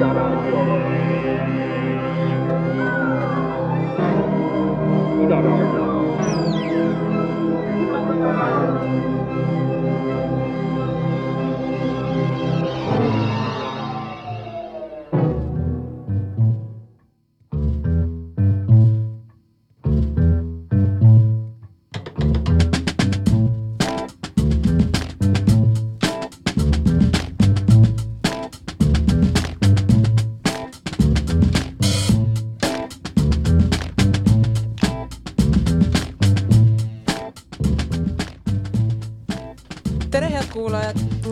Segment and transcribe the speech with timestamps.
[0.00, 0.40] tere,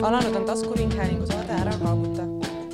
[0.09, 2.23] alanud on taskuringhäälingu saade Ära kaaguta.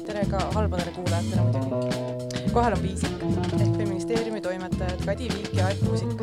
[0.06, 2.52] tere ka halbadele kuulajatele muidugi.
[2.52, 3.22] kohal on Viisik
[3.60, 6.22] ehk feministeeriumi toimetajad Kadi Viik ja Aet Kuusik.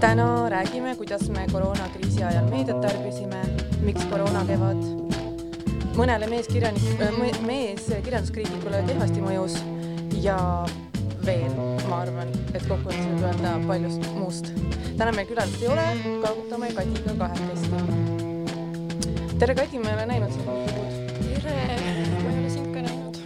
[0.00, 3.42] täna räägime, kuidas me koroonakriisi ajal meediat tarbisime,
[3.80, 4.80] miks koroonakevad
[5.96, 9.60] mõnele meeskirjanik- äh,, meeskirjanduskriitikule kehvasti mõjus
[10.22, 10.64] ja
[11.26, 11.52] veel,
[11.88, 14.52] ma arvan, et kokkuvõttes võib öelda paljust muust.
[14.96, 15.88] täna meil külalist ei ole,
[16.24, 18.05] kaagutame Kadiga kahekesti.
[19.38, 20.92] Tere, Kadi, ma ei ole näinud sind mitu kuud.
[21.42, 21.54] tere,
[22.22, 23.18] ma ei ole sind ka näinud.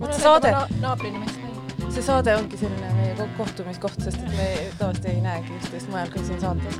[0.00, 1.92] Vot olen saade- na naabrinimest näinud.
[1.94, 4.48] see saade ongi selline meie ko- kohtumiskoht, sest et me
[4.78, 6.78] tavaliselt ei näegi üksteist mujal kui siin saates.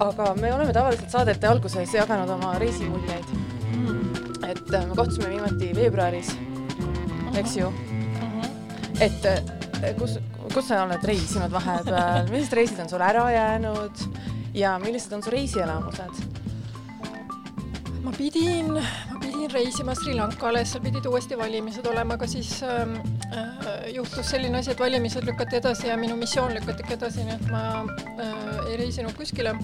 [0.00, 3.24] aga me oleme tavaliselt saadete alguses jaganud oma reisimuljeid,
[4.48, 6.34] et äh, me kohtusime viimati veebruaris,
[7.38, 7.72] eks ju
[9.00, 10.18] et eh, kus,
[10.54, 14.02] kus sa oled reisinud vahepeal, millised reisid on sul ära jäänud
[14.54, 16.31] ja millised on su reisielamused?
[18.02, 22.96] Ma pidin, ma pidin reisima Sri Lankale, seal pidid uuesti valimised olema, aga siis ähm,
[23.30, 27.36] äh, juhtus selline asi, et valimised lükati edasi ja minu missioon lükati ka edasi, nii
[27.38, 29.54] et ma äh, ei reisinud kuskile.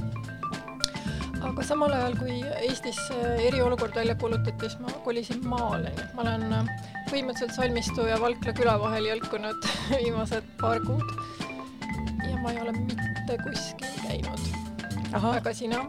[1.48, 6.14] aga samal ajal, kui Eestis äh, eriolukord välja kuulutati, siis ma kolisin maale, nii et
[6.14, 6.72] ma olen äh,
[7.10, 11.16] põhimõtteliselt Salmistu ja Valkla küla vahel jõlkunud viimased paar kuud.
[12.22, 14.52] ja ma ei ole mitte kuskil käinud.
[15.14, 15.82] aga sina?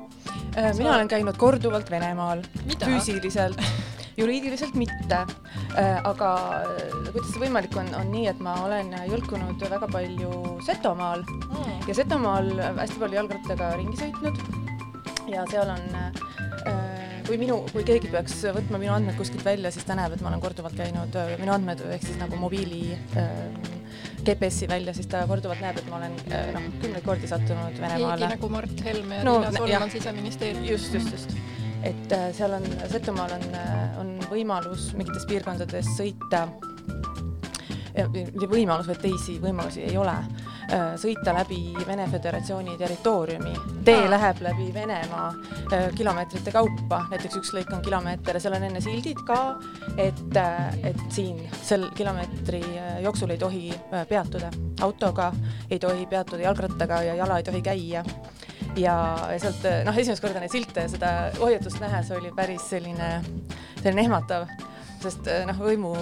[0.56, 2.42] Mina olen käinud korduvalt Venemaal,
[2.80, 3.60] füüsiliselt,
[4.20, 5.26] juriidiliselt mitte.
[6.04, 6.30] aga
[6.66, 10.32] äh, kuidas see võimalik on, on nii, et ma olen jõlkunud väga palju
[10.66, 11.24] Setomaal.
[11.50, 11.76] Mm.
[11.88, 12.52] ja Setomaal
[12.82, 14.42] hästi palju jalgrattaga ringi sõitnud.
[15.30, 16.90] Ja seal on äh,
[17.30, 20.32] kui minu, kui keegi peaks võtma minu andmed kuskilt välja, siis ta näeb, et ma
[20.32, 23.79] olen korduvalt käinud, minu andmed ehk siis nagu mobiili äh,
[24.26, 27.82] GPS-i välja, siis ta korduvalt näeb, et ma olen äh, noh, kümneid kordi sattunud keegi
[27.86, 28.30] Venemaale.
[28.36, 29.90] nagu Mart Helme ja No, Riina Solman jah.
[29.92, 30.70] siseministeeriumis.
[30.72, 31.38] just, just, just.
[31.84, 33.46] et äh, seal on, Setomaal on,
[34.02, 36.48] on võimalus mingites piirkondades sõita,
[38.50, 40.14] võimalus, vaid teisi võimalusi ei ole,
[40.98, 43.54] sõita läbi Vene Föderatsiooni territooriumi.
[43.86, 45.28] tee läheb läbi Venemaa
[45.74, 49.40] äh, kilomeetrite kaupa, näiteks üks lõik on kilomeeter ja seal on enne sildid ka,
[49.98, 50.40] et,
[50.84, 54.52] et siin sel kilomeetri äh, jooksul ei tohi äh, peatuda.
[54.82, 55.32] Autoga,
[55.72, 58.04] ei tohi peatuda jalgrattaga ja jala ei tohi käia.
[58.78, 58.96] Ja
[59.30, 61.08] ja sealt noh, esimest korda neid silte ja seda
[61.40, 63.08] hoiatust nähes oli päris selline,
[63.82, 64.46] selline ehmatav,
[65.02, 65.96] sest noh, võimu,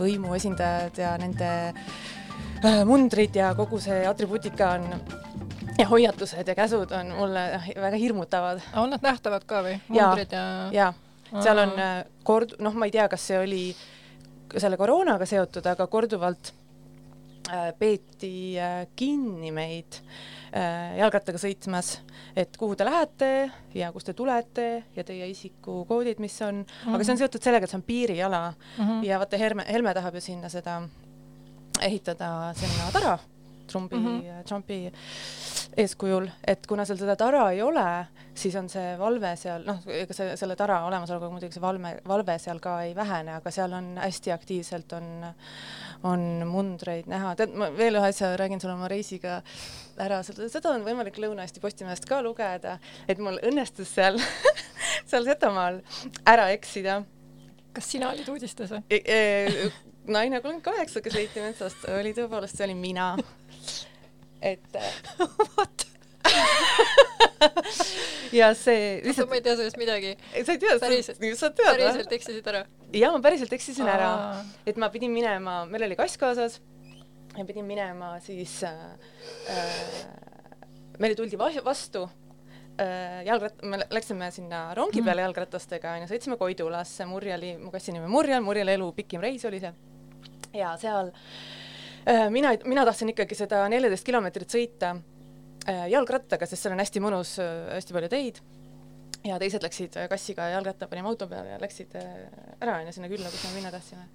[0.00, 1.86] võimu esindajad ja nende äh,
[2.84, 4.84] mundrid ja kogu see atribuutika on
[5.78, 7.46] ja hoiatused ja käsud on mulle
[7.76, 9.78] väga hirmutavad on nad nähtavad ka või?
[9.90, 10.12] Jaa.
[10.12, 10.92] mundrid ja, ja
[11.40, 13.64] seal on äh, kord-, noh, ma ei tea, kas see oli
[14.60, 16.52] selle koroonaga seotud, aga korduvalt
[17.50, 20.00] äh, peeti äh, kinni meid
[20.52, 21.94] äh, jalgrattaga sõitmas,
[22.36, 23.30] et kuhu te lähete
[23.76, 26.96] ja kust te tulete ja teie isikukoodid, mis on mm, -hmm.
[26.96, 29.04] aga see on seotud sellega, et see on piiriala mm -hmm.
[29.08, 30.82] ja vaata, Helme, Helme tahab ju sinna seda
[31.88, 33.18] ehitada sinna tara
[33.72, 34.44] Trumpi mm, -hmm.
[34.44, 34.92] Trumpi
[35.76, 37.84] eeskujul, et kuna seal seda tara ei ole,
[38.34, 42.36] siis on see valve seal, noh, ega see, selle tara olemasolekuga muidugi see valve, valve
[42.42, 45.08] seal ka ei vähene, aga seal on hästi aktiivselt on,
[46.02, 47.34] on mundreid näha.
[47.38, 49.40] tead, ma veel ühe asja räägin sulle oma reisiga
[49.96, 52.78] ära, seda on võimalik Lõuna-Eesti Postimehest ka lugeda,
[53.08, 54.20] et mul õnnestus seal
[55.10, 55.80] seal Setomaal
[56.26, 57.02] ära eksida
[57.72, 58.84] kas sina olid uudistes või?
[60.06, 63.16] Naine kolmkümmend kaheksa, kes leiti metsast, oli tõepoolest, see olin mina.
[64.42, 64.76] et
[65.56, 65.86] vot.
[68.40, 70.12] ja see lihtsalt ma ei tea sellest midagi.
[70.46, 72.64] sa ei tea, päriselt, sa tead päriselt eksisid ära?
[72.94, 76.60] jaa, ma päriselt eksisin ära Aa., et ma pidin minema, meil oli kass kaasas
[77.36, 78.72] ja pidin minema siis äh,
[79.50, 80.02] äh,
[81.02, 85.06] meile tuldi va- vastu äh, jalgrat-, me lä- läksime sinna rongi Mhm.
[85.10, 89.60] peale jalgratastega onju, sõitsime Koidulasse, Murjali, mu kassi nimi Murjal, Murjali elu pikim reis oli
[89.60, 89.72] see.
[90.56, 91.12] Ja seal
[92.06, 97.04] äh, mina, mina tahtsin ikkagi seda neljateist kilomeetrit sõita äh, jalgrattaga, sest seal on hästi
[97.04, 98.42] mõnus äh,, hästi palju teid
[99.26, 103.44] ja teised läksid kassiga jalgratta, panime auto peale ja läksid ära, onju, sinna külla, kus
[103.46, 104.08] me minna tahtsime.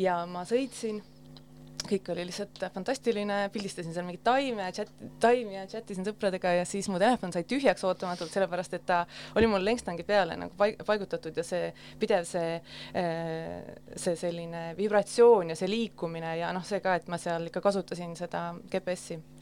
[0.00, 1.02] ja ma sõitsin
[1.88, 4.90] kõik oli lihtsalt fantastiline, pildistasin seal mingeid taime chat,
[5.22, 9.02] taimi ja chattisin sõpradega ja siis mu telefon sai tühjaks ootamatult, sellepärast et ta
[9.38, 12.58] oli mul lenkstangi peale nagu paig-, paigutatud ja see pidev see,
[12.98, 17.64] äh, see selline vibratsioon ja see liikumine ja noh, see ka, et ma seal ikka
[17.64, 19.37] kasutasin seda GPS-i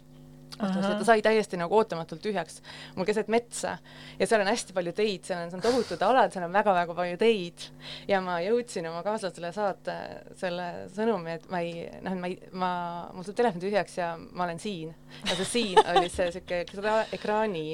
[0.56, 2.60] ta sai täiesti nagu ootamatult tühjaks
[2.96, 3.76] mul keset metsa
[4.18, 6.96] ja seal on hästi palju teid, seal on, seal on tohutud alad, seal on väga-väga
[6.96, 7.66] palju teid
[8.08, 9.96] ja ma jõudsin oma kaaslasele saata
[10.38, 12.70] selle sõnumi, et ma ei, noh, ma ei, ma,
[13.12, 14.94] mul tuleb telefon tühjaks ja ma olen siin.
[15.26, 17.66] ja see siin oli see siuke ekra, ekraani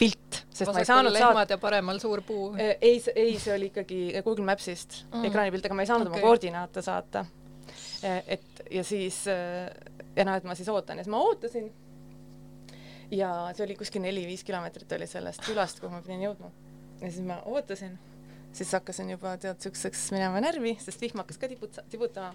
[0.00, 1.46] pilt, sest Vasakul ma ei saanud saata.
[1.56, 2.52] ja paremal suur puu.
[2.56, 5.28] ei, ei, see oli ikkagi Google Maps'ist mm.
[5.28, 6.20] ekraani pilt, aga ma ei saanud okay.
[6.20, 7.26] oma koordinaate saata.
[8.02, 11.70] et ja siis ja noh, et ma siis ootan ja siis ma ootasin
[13.12, 16.50] ja see oli kuskil neli-viis kilomeetrit oli sellest külast, kuhu ma pidin jõudma.
[17.00, 17.96] ja siis ma ootasin,
[18.56, 22.32] siis hakkasin juba tead siukseks minema närvi, sest vihm hakkas ka tiput-, tiputama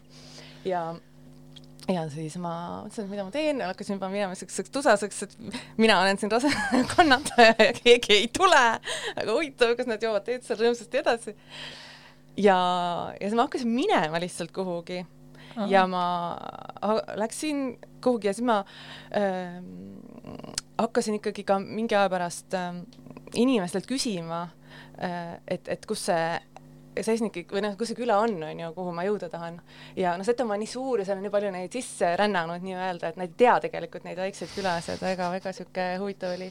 [0.66, 0.92] ja
[1.88, 2.54] ja siis ma
[2.84, 5.36] mõtlesin, et mida ma teen hakkasin juba minema siukseks tusaseks, et
[5.80, 6.52] mina olen siin rase
[6.96, 8.66] kannataja ja keegi ei tule.
[9.16, 11.36] väga huvitav, kas nad joovad teed seal rõõmsasti edasi.
[12.38, 12.58] ja,
[13.18, 15.06] ja siis ma hakkasin minema lihtsalt kuhugi
[15.56, 15.68] Aha.
[15.72, 16.06] ja ma
[17.18, 18.60] läksin kuhugi ja siis ma
[19.16, 19.58] äh,
[20.78, 22.82] hakkasin ikkagi ka mingi aja pärast äh,
[23.34, 24.48] inimestelt küsima
[25.02, 26.38] äh,, et, et kus see
[26.98, 29.60] Seisniki või noh, kus see küla on, on ju, kuhu ma jõuda tahan.
[29.98, 33.12] ja noh, Setomaa on nii suur ja seal on nii palju neid sisse rännanud nii-öelda,
[33.12, 36.50] et nad ei tea tegelikult neid väikseid külasid, väga-väga sihuke huvitav oli.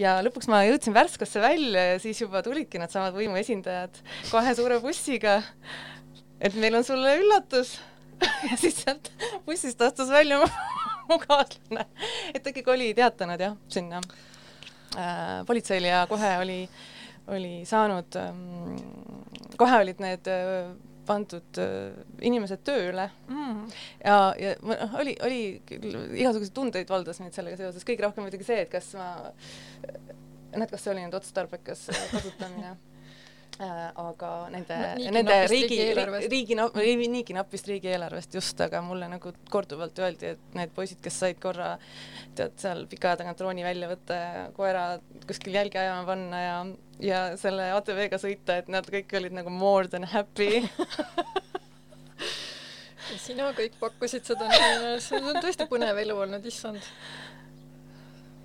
[0.00, 5.40] ja lõpuks ma jõudsin Värskasse välja ja siis juba tulidki needsamad võimuesindajad kohe suure bussiga.
[6.40, 7.76] et meil on sulle üllatus
[8.50, 9.12] ja siis sealt
[9.46, 10.42] bussist astus välja
[11.08, 11.86] mu, kaaslane,
[12.34, 14.00] et ta ikkagi oli teatanud jah, sinna.
[14.94, 16.58] Äh, politseile ja kohe oli,
[17.34, 18.76] oli saanud ähm,,
[19.58, 20.68] kohe olid need äh,
[21.06, 23.08] pandud äh, inimesed tööle.
[23.28, 23.64] Mm.
[24.04, 25.40] ja, ja noh, oli, oli
[26.20, 29.10] igasuguseid tundeid valdas mind sellega seoses, kõige rohkem muidugi see, et kas ma,
[30.54, 32.74] näed, kas see oli nüüd otstarbekas kasutamine.
[32.74, 32.90] Äh,
[33.62, 39.98] aga nende no,, nende riigi, riigi, riigi, niigi napist riigieelarvest just, aga mulle nagu korduvalt
[40.02, 41.76] öeldi, et need poisid, kes said korra
[42.34, 44.84] tead seal pika aja tagant drooni välja võtta ja koera
[45.28, 46.56] kuskil jälgi ajama panna ja,
[46.98, 50.64] ja selle ATV-ga sõita, et nad kõik olid nagu more than happy.
[53.06, 54.50] Ja sina kõik pakkusid seda
[55.04, 56.82] see on tõesti põnev elu olnud, issand.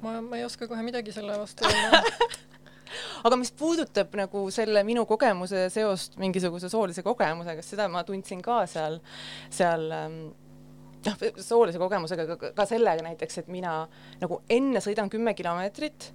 [0.03, 2.03] ma, ma ei oska kohe midagi selle vastu öelda
[3.24, 8.62] aga mis puudutab nagu selle minu kogemuse seost mingisuguse soolise kogemusega, seda ma tundsin ka
[8.69, 9.00] seal,
[9.54, 10.21] seal ähm,
[11.07, 13.81] noh, soolise kogemusega, ka, ka sellega näiteks, et mina
[14.21, 16.12] nagu enne sõidan kümme kilomeetrit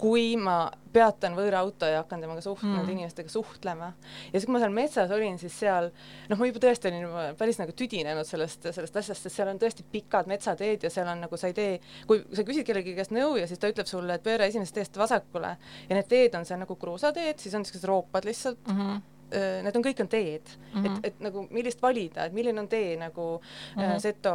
[0.00, 3.92] kui ma peatan võõra auto ja hakkan temaga suht- mm., nende inimestega suhtlema.
[4.32, 5.90] ja siis, kui ma seal metsas olin, siis seal
[6.30, 9.60] noh, ma juba tõesti olin juba päris nagu tüdinenud sellest, sellest asjast, sest seal on
[9.60, 11.78] tõesti pikad metsateed ja seal on nagu sa ei tee,
[12.10, 15.00] kui sa küsid kellegi käest nõu ja siis ta ütleb sulle, et pööra esimesest teest
[15.00, 15.54] vasakule
[15.86, 18.82] ja need teed on seal nagu kruusateed, siis on niisugused roopad lihtsalt mm.
[18.82, 20.96] -hmm need on, kõik on teed mm, -hmm.
[20.98, 24.00] et, et nagu millist valida, et milline on tee nagu mm -hmm.
[24.02, 24.32] seto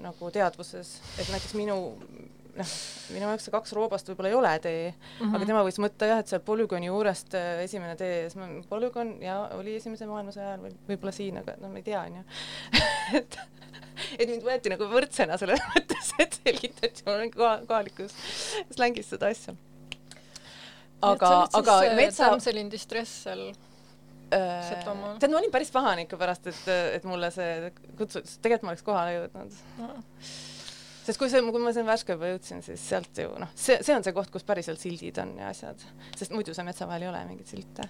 [0.00, 1.76] nagu teadvuses, et näiteks minu
[2.58, 2.72] noh,
[3.14, 5.36] minu jaoks see kaks roobast võib-olla ei ole tee mm, -hmm.
[5.36, 9.14] aga tema võis mõtta jah, et seal polügooni juurest äh, esimene tee, siis ma, polügoon
[9.24, 12.22] ja oli Esimese maailmasõja ajal või võib-olla siin, aga no ma ei tea, onju.
[13.20, 13.38] et,
[14.18, 18.16] et mind võeti nagu võrdsena selles mõttes, et selgitati mulle kohalikus
[18.76, 19.56] slängis seda asja.
[21.00, 22.32] aga, aga äh, metsa.
[22.52, 25.16] In distress seal äh, Setomaal.
[25.22, 26.64] tead, ma olin päris pahane ikka pärast, et,
[27.00, 29.94] et mulle see kutsus, tegelikult ma oleks kohale jõudnud no
[31.02, 33.96] sest kui see, kui ma sinna Värska juba jõudsin, siis sealt ju noh, see, see
[33.96, 35.82] on see koht, kus päriselt sildid on ja asjad,
[36.18, 37.88] sest muidu seal metsa vahel ei ole mingeid silte.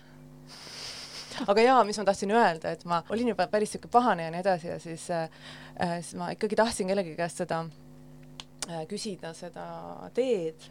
[1.52, 4.44] aga jaa, mis ma tahtsin öelda, et ma olin juba päris sihuke pahane ja nii
[4.44, 5.26] edasi ja siis äh,,
[6.00, 7.64] siis ma ikkagi tahtsin kellegi käest seda
[8.68, 9.66] äh, küsida seda
[10.16, 10.70] teed.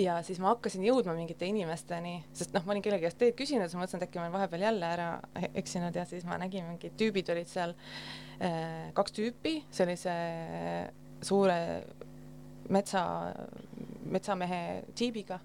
[0.00, 3.68] Ja siis ma hakkasin jõudma mingite inimesteni, sest noh, ma olin kellegi käest teed küsinud,
[3.68, 5.08] siis ma mõtlesin, et äkki ma olen vahepeal jälle ära
[5.60, 7.74] eksinud ja siis ma nägin mingid tüübid olid seal
[8.40, 9.58] äh,, kaks tüüpi.
[9.68, 10.14] Sellise
[11.22, 11.58] suure
[12.72, 13.02] metsa,
[14.10, 14.62] metsamehe
[14.94, 15.38] džiibiga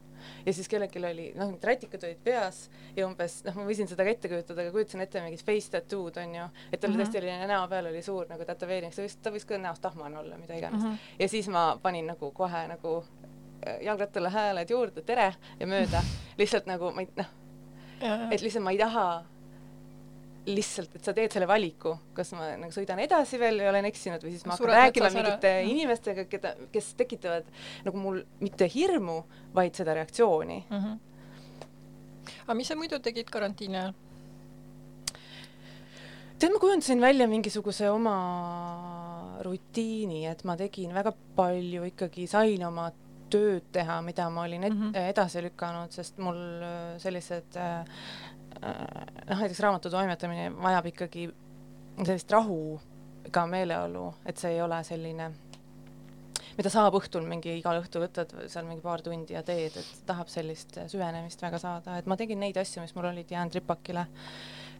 [0.45, 2.63] ja siis kellelgi oli, noh, need rätikad olid peas
[2.95, 6.19] ja umbes, noh, ma võisin seda ka ette kujutada, aga kujutasin ette mingit face tattoo'd
[6.23, 7.03] onju, et tal mm -hmm.
[7.03, 10.19] tõesti oli näo peal oli suur nagu tätoveering, see võis, ta võis ka näost tahmane
[10.19, 10.91] olla, mida iganes mm.
[10.91, 11.19] -hmm.
[11.19, 13.03] ja siis ma panin nagu kohe nagu
[13.67, 16.03] äh, jalgrattale hääled juurde, tere ja mööda,
[16.39, 17.33] lihtsalt nagu ma ei, noh,
[18.31, 19.25] et lihtsalt ma ei taha
[20.47, 24.23] lihtsalt, et sa teed selle valiku, kas ma nagu sõidan edasi veel ja olen eksinud
[24.23, 25.67] või siis ma hakkan rääkima mingite ära.
[25.67, 27.47] inimestega, keda, kes tekitavad
[27.85, 29.21] nagu mul mitte hirmu,
[29.55, 30.83] vaid seda reaktsiooni mm.
[30.83, 32.35] -hmm.
[32.45, 33.95] aga mis sa muidu tegid karantiini ajal?
[36.37, 38.17] tead, ma kujundasin välja mingisuguse oma
[39.45, 42.91] rutiini, et ma tegin väga palju ikkagi, sain oma
[43.31, 45.09] tööd teha, mida ma olin et, mm -hmm.
[45.11, 47.85] edasi lükanud, sest mul äh, sellised äh, äh,
[48.61, 51.27] noh, näiteks raamatu toimetamine vajab ikkagi
[52.03, 52.79] sellist rahu
[53.31, 55.31] ka meeleolu, et see ei ole selline
[56.57, 60.29] mida saab õhtul mingi, igal õhtul võtad seal mingi paar tundi ja teed, et tahab
[60.31, 64.07] sellist süvenemist väga saada, et ma tegin neid asju, mis mul olid jäänud ripakile.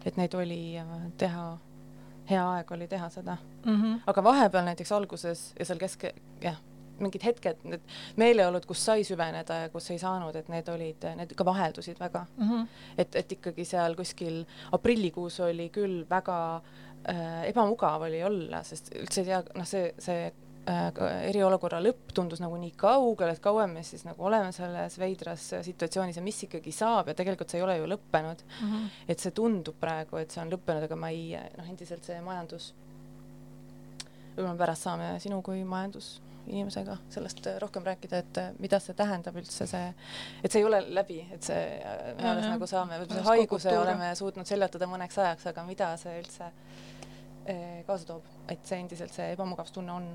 [0.05, 0.79] et neid oli
[1.17, 1.45] teha,
[2.29, 3.81] hea aeg oli teha seda mm.
[3.81, 3.99] -hmm.
[4.07, 6.03] aga vahepeal näiteks alguses ja seal kesk,
[6.41, 6.57] jah,
[7.03, 7.85] mingid hetked, need
[8.21, 12.25] meeleolud, kus sai süveneda ja kus ei saanud, et need olid, need ka vaheldusid väga
[12.37, 12.49] mm.
[12.49, 12.67] -hmm.
[12.97, 19.21] et, et ikkagi seal kuskil aprillikuus oli küll väga äh, ebamugav oli olla, sest üldse
[19.21, 20.31] ei tea, noh, see, see
[20.67, 20.89] Äh,
[21.29, 26.17] eriolukorra lõpp tundus nagu nii kaugel, et kauem me siis nagu oleme selles veidras situatsioonis
[26.19, 28.73] ja mis ikkagi saab ja tegelikult see ei ole ju lõppenud mm.
[28.73, 28.89] -hmm.
[29.07, 32.73] et see tundub praegu, et see on lõppenud, aga ma ei, noh, endiselt see majandus,
[34.35, 35.63] võib-olla pärast saame sinu kui
[36.47, 39.93] majandusinimesega sellest rohkem rääkida, et mida see tähendab üldse see,
[40.43, 41.63] et see ei ole läbi, et see,
[42.17, 46.15] me alles nagu saame, võib-olla see haiguse oleme suutnud seljatada mõneks ajaks, aga mida see
[46.21, 46.51] üldse
[47.87, 50.09] kaasa toob, et see endiselt see ebamugavustunne on.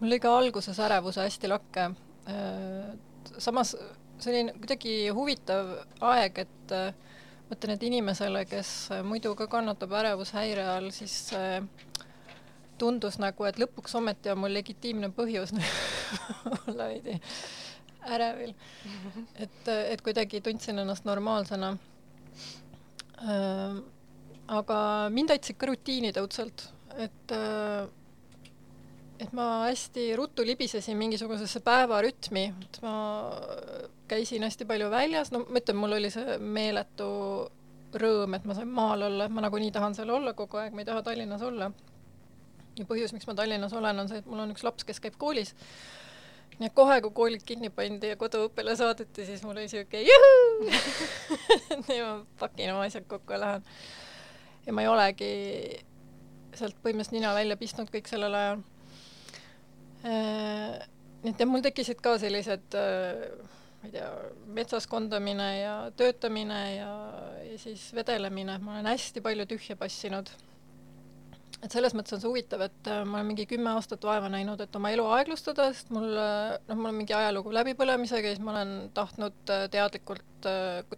[0.00, 1.86] Mul oli ka alguses ärevuse hästi lakke.
[2.28, 2.90] Äh,
[3.38, 3.76] samas
[4.20, 5.70] see oli kuidagi huvitav
[6.10, 6.90] aeg, et äh,
[7.48, 8.72] ma ütlen, et inimesele, kes
[9.06, 11.62] muidu ka kannatab ärevushäire all, siis äh,
[12.80, 15.52] tundus nagu, et lõpuks ometi on mul legitiimne põhjus
[16.66, 17.20] olla veidi
[18.08, 18.54] ärevil.
[19.36, 21.74] et, et kuidagi tundsin ennast normaalsena.
[24.48, 24.76] aga
[25.12, 27.34] mind aitas ikka rutiinid õudselt, et
[29.20, 32.94] et ma hästi ruttu libisesin mingisugusesse päevarütmi, et ma
[34.08, 37.10] käisin hästi palju väljas, no ma ütlen, mul oli see meeletu
[38.00, 40.82] rõõm, et ma sain maal olla, et ma nagunii tahan seal olla kogu aeg, ma
[40.82, 41.70] ei taha Tallinnas olla.
[42.82, 45.18] Ja põhjus, miks ma Tallinnas olen, on see, et mul on üks laps, kes käib
[45.20, 45.54] koolis.
[46.58, 50.66] nii et kohe, kui koolid kinni pandi ja koduõppele saadeti, siis mul oli siuke juhuu
[51.86, 52.10] nii ma
[52.40, 53.70] pakin oma asjad kokku ja lähen.
[54.66, 55.30] ja ma ei olegi
[56.54, 58.60] sealt põhimõtteliselt nina välja pistnud kõik sellel ajal
[60.00, 60.80] Äh,
[61.20, 63.18] nii et jah, mul tekkisid ka sellised äh,
[63.80, 64.06] ma ei tea,
[64.56, 66.92] metsas kondamine ja töötamine ja,
[67.44, 70.32] ja siis vedelemine, ma olen hästi palju tühja passinud.
[71.60, 74.60] Et selles mõttes on see huvitav, et äh, ma olen mingi kümme aastat vaeva näinud,
[74.64, 78.54] et oma elu aeglustada, sest mul noh, mul on mingi ajalugu läbipõlemisega ja siis ma
[78.56, 80.50] olen tahtnud teadlikult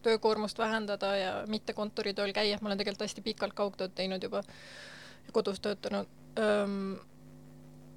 [0.03, 5.35] töökoormust vähendada ja mitte kontoritööl käia, ma olen tegelikult hästi pikalt kaugtööd teinud juba ja
[5.35, 6.11] kodus töötanud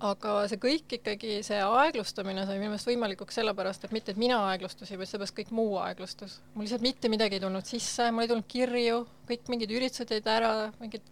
[0.03, 4.37] aga see kõik ikkagi, see aeglustamine sai minu meelest võimalikuks sellepärast, et mitte, et mina
[4.49, 6.41] aeglustasin, vaid seepärast kõik muu aeglustus.
[6.53, 10.27] mul lihtsalt mitte midagi ei tulnud sisse, mul ei tulnud kirju, kõik mingid üritused jäid
[10.27, 11.05] ära, mingid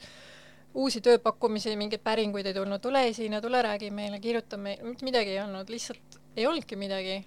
[0.73, 5.35] uusi tööpakkumisi, mingeid päringuid ei tulnud, tule esine, tule räägi meile, kirjuta meile, mitte midagi
[5.35, 7.23] ei olnud, lihtsalt ei olnudki midagi.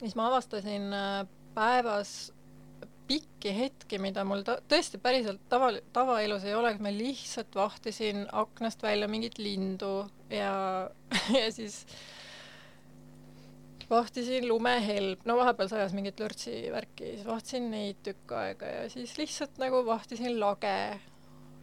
[0.00, 2.32] siis ma avastasin äh, päevas
[3.06, 8.82] pikki hetki, mida mul ta-, tõesti päriselt tava, tavaelus ei ole, ma lihtsalt vahtisin aknast
[8.82, 10.90] välja mingit lindu ja,
[11.40, 11.84] ja siis
[13.90, 19.16] vahtisin lumehelb, no vahepeal sajas mingit lörtsi värki, siis vahtisin neid tükk aega ja siis
[19.20, 20.76] lihtsalt nagu vahtisin lage,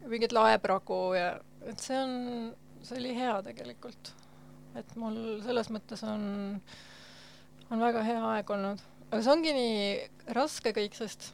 [0.08, 1.36] mingit laepragu ja
[1.70, 2.16] et see on,
[2.82, 4.16] see oli hea tegelikult.
[4.76, 6.24] et mul selles mõttes on,
[7.70, 8.82] on väga hea aeg olnud
[9.12, 11.32] aga see ongi nii raske kõik, sest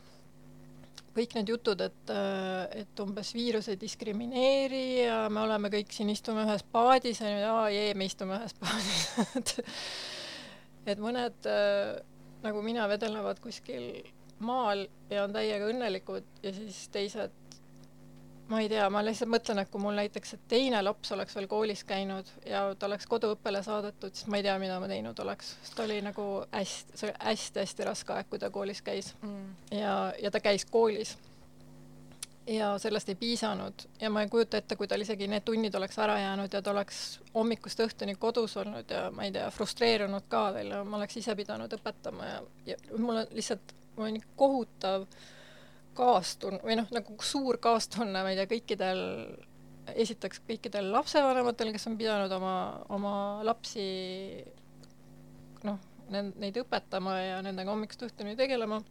[1.17, 2.11] kõik need jutud, et,
[2.77, 7.47] et umbes viirus ei diskrimineeri ja me oleme kõik siin, istume ühes paadis ja nüüd
[7.49, 9.07] aa jee, me istume ühes paadis
[9.39, 9.53] et,
[10.93, 11.49] et mõned
[12.43, 13.89] nagu mina vedelevad kuskil
[14.45, 17.33] maal ja on täiega õnnelikud ja siis teised
[18.47, 21.83] ma ei tea, ma lihtsalt mõtlen, et kui mul näiteks teine laps oleks veel koolis
[21.87, 25.75] käinud ja ta oleks koduõppele saadetud, siis ma ei tea, mida ma teinud oleks, sest
[25.77, 29.49] ta oli nagu hästi, see oli hästi-hästi raske aeg, kui ta koolis käis mm.
[29.79, 31.17] ja, ja ta käis koolis.
[32.47, 35.99] ja sellest ei piisanud ja ma ei kujuta ette, kui tal isegi need tunnid oleks
[35.99, 40.53] ära jäänud ja ta oleks hommikust õhtuni kodus olnud ja ma ei tea, frustreerunud ka
[40.55, 44.29] veel ja ma oleks ise pidanud õpetama ja, ja mul on lihtsalt, mul on nii
[44.39, 45.33] kohutav äh,
[45.97, 49.01] kaastun- või noh, nagu suur kaastunne, ma ei tea, kõikidel,
[49.95, 52.53] esiteks kõikidel lapsevanematel, kes on pidanud oma,
[52.93, 53.15] oma
[53.47, 53.87] lapsi
[55.67, 55.79] noh,
[56.13, 58.81] neid õpetama ja nendega hommikust õhtuni tegelema.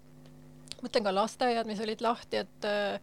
[0.83, 3.01] mõtlen ka lasteaiad, mis olid lahti, et äh,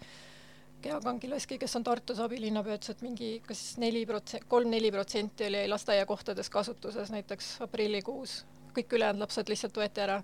[0.83, 5.63] Gea Kangilaski, kes on Tartus abilinnapea, ütles, et mingi kas neli protsenti, kolm-neli protsenti oli
[5.72, 8.41] lasteaiakohtades kasutuses näiteks aprillikuus,
[8.75, 10.19] kõik ülejäänud lapsed lihtsalt võeti ära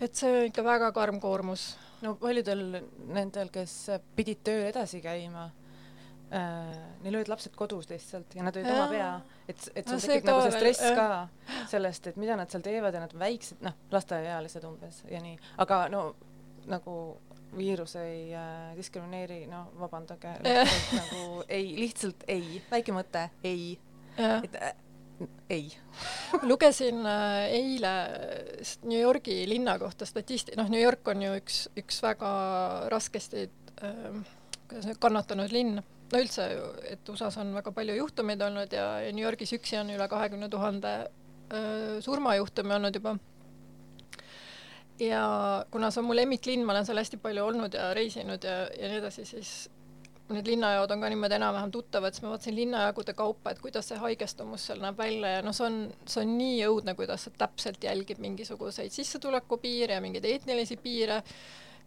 [0.00, 1.74] et see on ikka väga karm koormus.
[2.04, 2.62] no paljudel
[3.12, 3.74] nendel, kes
[4.16, 5.48] pidid tööl edasi käima
[6.32, 9.10] äh,, neil olid lapsed kodus lihtsalt ja nad olid oma pea,
[9.46, 12.64] et, et sul no, tekib nagu see stress veel, ka sellest, et mida nad seal
[12.64, 16.04] teevad ja nad väiksed, noh, lasteaiaealised umbes ja nii, aga no
[16.70, 16.96] nagu
[17.56, 20.36] viirus ei äh, diskrimineeri, no vabandage,
[21.00, 23.72] nagu ei, lihtsalt ei, väike mõte, ei.
[24.16, 24.76] et äh,
[25.50, 25.68] ei
[26.50, 27.94] lugesin äh, eile
[28.82, 32.32] New Yorgi linna kohta statisti-, noh, New York on ju üks, üks väga
[32.92, 33.46] raskesti
[33.84, 34.20] äh,
[35.02, 36.46] kannatanud linn no üldse,
[36.90, 40.48] et USA-s on väga palju juhtumeid olnud ja, ja New Yorgis üksi on üle kahekümne
[40.50, 40.94] tuhande
[42.02, 43.16] surmajuhtumi olnud juba.
[45.02, 45.22] ja
[45.70, 48.90] kuna see on mu lemmiklinn, ma olen seal hästi palju olnud ja reisinud ja, ja
[48.90, 49.54] nii edasi, siis
[50.36, 53.98] need linnajaod on ka niimoodi enam-vähem tuttavad, siis ma vaatasin linnajagude kaupa, et kuidas see
[54.00, 57.82] haigestumus seal näeb välja ja noh, see on, see on nii õudne, kuidas see täpselt
[57.84, 61.22] jälgib mingisuguseid sissetulekupiire ja mingeid etnilisi piire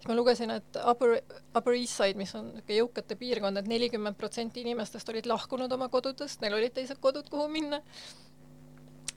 [0.04, 1.16] siis ma lugesin, et Upper,
[1.56, 5.72] Upper East Side, mis on niisugune jõukate piirkond et, et nelikümmend protsenti inimestest olid lahkunud
[5.72, 7.80] oma kodudest, neil olid teised kodud, kuhu minna.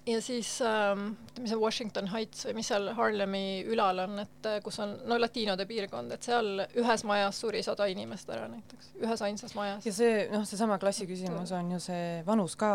[0.06, 1.08] Ja siis ähm,,
[1.40, 5.18] mis see Washington Heights või mis seal Harlemi ülal on, et äh, kus on no
[5.20, 9.86] latiinode piirkond, et seal ühes majas suri sada inimest ära näiteks, ühes ainsas majas.
[9.86, 12.72] ja see noh, seesama klassi küsimus on ju see vanus ka,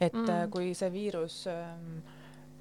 [0.00, 0.50] et mm.
[0.54, 2.02] kui see viirus ähm,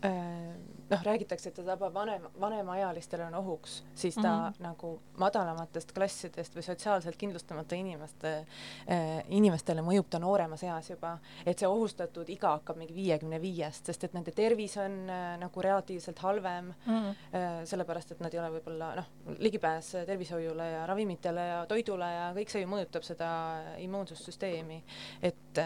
[0.06, 0.54] äh,
[0.94, 4.64] noh, räägitakse, et ta tabab vanem, vanemaealistele on ohuks, siis ta mm -hmm.
[4.64, 11.60] nagu madalamatest klassidest või sotsiaalselt kindlustamata inimeste äh,, inimestele mõjub ta nooremas eas juba, et
[11.60, 16.20] see ohustatud iga hakkab mingi viiekümne viiest, sest et nende tervis on äh, nagu relatiivselt
[16.20, 17.10] halvem mm, -hmm.
[17.10, 19.06] äh, sellepärast et nad ei ole võib-olla noh,
[19.40, 23.30] ligipääs tervishoiule ja ravimitele ja toidule ja kõik see ju mõjutab seda
[23.78, 24.84] immuunsussüsteemi,
[25.22, 25.62] et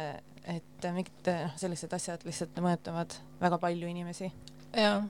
[0.47, 4.31] et mingid noh, sellised asjad lihtsalt mõjutavad väga palju inimesi
[4.75, 5.05] jah,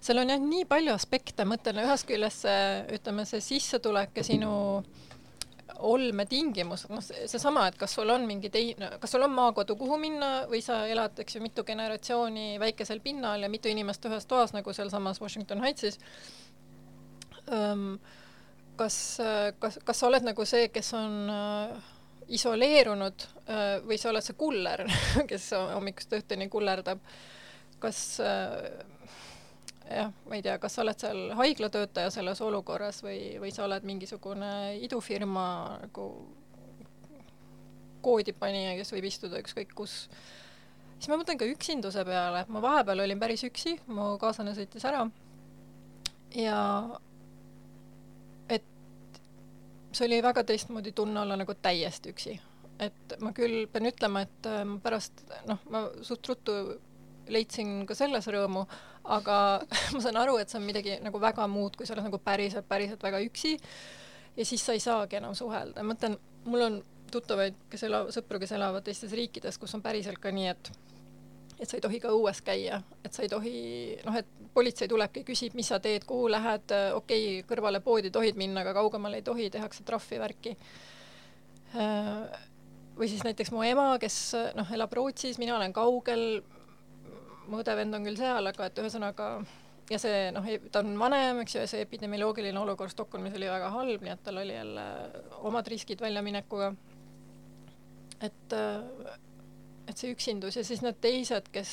[0.00, 2.62] seal on jah nii palju aspekte, mõtlen ühest küljest see,
[2.96, 4.52] ütleme, see sissetulek ja sinu
[5.76, 10.30] olmetingimused, noh, seesama, et kas sul on mingi teine, kas sul on maakodu, kuhu minna
[10.50, 14.72] või sa elad, eks ju, mitu generatsiooni väikesel pinnal ja mitu inimest ühes toas, nagu
[14.72, 16.00] sealsamas Washington Heightsis.
[18.76, 18.96] Kas,
[19.60, 21.92] kas, kas sa oled nagu see, kes on uh,
[22.28, 24.84] isoleerunud uh, või sa oled see kuller,
[25.30, 27.04] kes hommikust õhtuni kullerdab
[27.82, 28.70] kas äh,
[29.90, 33.86] jah, ma ei tea, kas sa oled seal haiglatöötaja selles olukorras või, või sa oled
[33.86, 34.50] mingisugune
[34.86, 35.46] idufirma
[35.84, 36.08] nagu
[38.06, 40.06] koodipanija, kes võib istuda ükskõik kus.
[40.98, 45.06] siis ma mõtlen ka üksinduse peale, ma vahepeal olin päris üksi, mu kaaslane sõitis ära
[46.34, 46.58] ja
[48.48, 48.66] et
[49.92, 52.40] see oli väga teistmoodi tunne olla nagu täiesti üksi.
[52.78, 56.56] et ma küll pean ütlema, et äh, pärast noh, ma suht ruttu
[57.32, 58.64] leidsin ka selles rõõmu,
[59.16, 59.38] aga
[59.94, 62.68] ma saan aru, et see on midagi nagu väga muud, kui sa oled nagu päriselt,
[62.68, 63.56] päriselt väga üksi
[64.36, 68.40] ja siis sa ei saagi enam suhelda, ma mõtlen, mul on tuttavaid, kes elavad, sõpru,
[68.42, 70.72] kes elavad teistes riikides, kus on päriselt ka nii, et
[71.56, 73.60] et sa ei tohi ka õues käia, et sa ei tohi,
[74.04, 78.36] noh, et politsei tulebki, küsib, mis sa teed, kuhu lähed, okei okay,, kõrvale poodi tohid
[78.36, 80.52] minna, aga kaugemale ei tohi, tehakse trahvi, värki.
[82.96, 84.18] või siis näiteks mu ema, kes
[84.56, 86.42] noh, elab Rootsis, mina olen kaugel,
[87.50, 89.28] mu õde-vend on küll seal, aga et ühesõnaga
[89.90, 93.70] ja see noh, ta on vanem, eks ju, ja see epidemioloogiline olukord Stockholmis oli väga
[93.74, 94.86] halb, nii et tal oli jälle
[95.46, 96.72] omad riskid väljaminekuga.
[98.26, 98.56] et,
[99.86, 101.70] et see üksindus ja siis need teised, kes,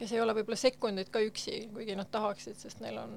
[0.00, 3.16] kes ei ole võib-olla sekundit ka üksi, kuigi nad tahaksid, sest neil on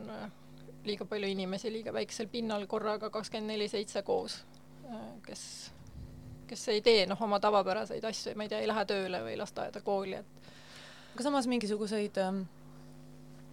[0.86, 4.42] liiga palju inimesi liiga väiksel pinnal korraga kakskümmend neli seitse koos,
[5.26, 5.44] kes,
[6.50, 9.82] kes ei tee noh, oma tavapäraseid asju, ma ei tea, ei lähe tööle või lasteaeda,
[9.86, 10.41] kooli, et
[11.14, 12.44] aga samas mingisuguseid ähm,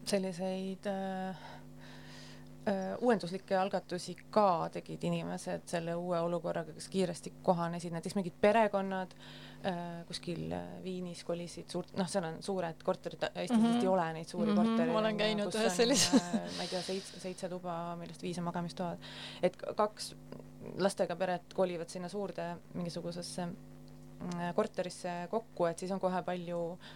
[0.09, 8.17] selliseid äh, äh, uuenduslikke algatusi ka tegid inimesed selle uue olukorraga, kes kiiresti kohanesid, näiteks
[8.19, 9.15] mingid perekonnad
[9.67, 13.83] äh, kuskil äh, Viinis kolisid suurt, noh, seal on suured korterid, Eestis mm -hmm.
[13.83, 14.71] ei ole neid suuri mm -hmm.
[14.71, 14.93] kortereid.
[14.93, 16.57] ma olen käinud ühes sellises äh,.
[16.57, 18.99] ma ei tea, seitse, seitse tuba, millest viis on magamistoad.
[19.43, 20.15] et kaks
[20.79, 26.89] lastega peret kolivad sinna suurde mingisugusesse äh, korterisse kokku, et siis on kohe palju äh,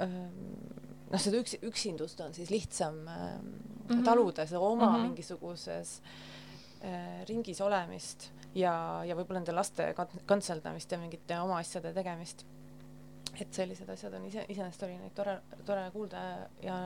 [0.00, 4.04] noh, seda üks, üksindust on siis lihtsam mm -hmm.
[4.04, 5.08] taluda, seda oma mm -hmm.
[5.08, 6.00] mingisuguses
[6.84, 9.92] äh, ringis olemist ja, ja võib-olla nende laste
[10.26, 12.46] kantseldamist ja mingite oma asjade tegemist.
[13.40, 16.76] et sellised asjad on ise, iseenesest oli neid tore, tore kuulda ja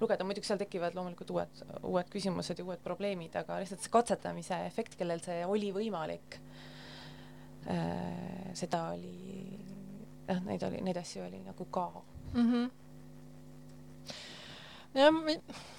[0.00, 4.58] lugeda, muidugi seal tekivad loomulikult uued, uued küsimused ja uued probleemid, aga lihtsalt see katsetamise
[4.66, 6.38] efekt, kellel see oli võimalik
[7.66, 9.58] äh,, seda oli,
[10.28, 11.86] jah, neid oli, neid asju oli nagu ka
[12.32, 12.52] mm.
[12.52, 12.70] -hmm.
[14.94, 15.36] jah, ma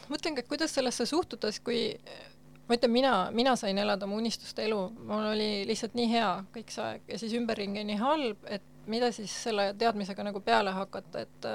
[0.09, 1.81] mõtlengi, et kuidas sellesse suhtuda, siis kui
[2.67, 6.71] ma ütlen, mina, mina sain elada oma unistuste elu, mul oli lihtsalt nii hea kõik
[6.73, 11.27] see aeg ja siis ümberringi nii halb, et mida siis selle teadmisega nagu peale hakata,
[11.27, 11.49] et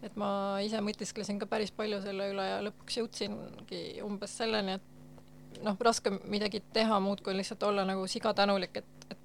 [0.00, 5.62] et ma ise mõtisklesin ka päris palju selle üle ja lõpuks jõudsingi umbes selleni, et
[5.64, 9.18] noh, raske midagi teha muud kui lihtsalt olla nagu sigatänulik, et, et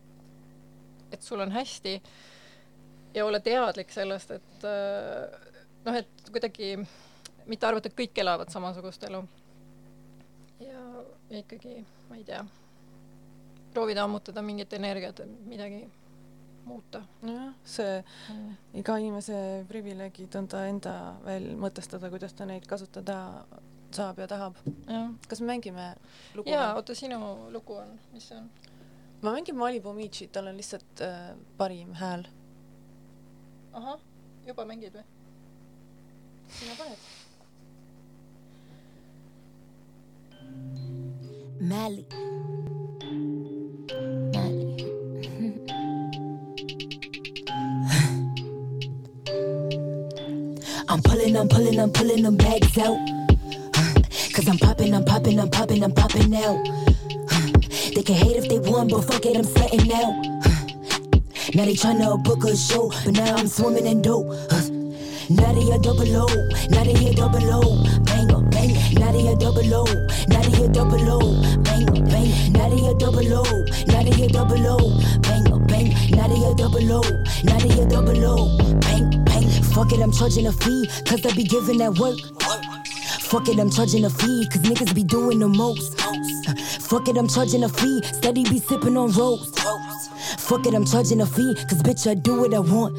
[1.16, 2.00] et sul on hästi
[3.15, 4.67] ja olla teadlik sellest, et
[5.86, 6.75] noh, et kuidagi
[7.45, 9.23] mitte arvata, et kõik elavad samasugust elu
[11.30, 12.45] ja ikkagi, ma ei tea,
[13.73, 15.86] proovida ammutada mingit energiat, midagi
[16.65, 17.01] muuta.
[17.21, 18.54] nojah, see mm.
[18.82, 23.17] iga inimese privileegi tunda enda veel mõtestada, kuidas ta neid kasutada
[23.95, 24.58] saab ja tahab.
[25.28, 25.93] kas me mängime
[26.36, 26.49] lugu?
[26.49, 27.19] jaa, oota, sinu
[27.54, 28.49] lugu on, mis see on?
[29.21, 32.25] ma mängin Malibu Miichi, tal on lihtsalt äh, parim hääl.
[33.76, 34.00] Ahah,
[34.48, 35.04] juba mängid või?
[36.48, 36.98] sina paned
[41.60, 42.06] Mally.
[44.34, 44.76] Mally.
[50.88, 53.00] I'm pulling, I'm pulling, I'm pulling them bags out.
[54.34, 56.62] Cause I'm popping, I'm popping, I'm popping, I'm popping now.
[57.96, 60.35] They can hate if they want, but fuck it, I'm setting now.
[61.56, 64.28] Now they tryna book a show, but now I'm swimming in dope.
[65.30, 66.28] Now they a double O,
[66.70, 68.74] now they a double O, banger, bang.
[68.96, 69.86] Now they a double O,
[70.28, 72.52] now they a double O, banger, bang.
[72.52, 73.44] Now they a double O,
[73.88, 76.12] now they a double O, banger, bang.
[76.12, 77.02] Now they a double O,
[77.46, 79.50] now they a double O, bang, bang.
[79.63, 82.20] Fuck it, I'm charging a fee, cause I be giving that work.
[83.22, 86.02] Fuck it, I'm charging a fee, cause niggas be doing the most.
[86.82, 89.54] Fuck it, I'm charging a fee, steady be sipping on rose.
[90.45, 92.95] Fuck it, I'm charging a fee, cause bitch, I do what I want.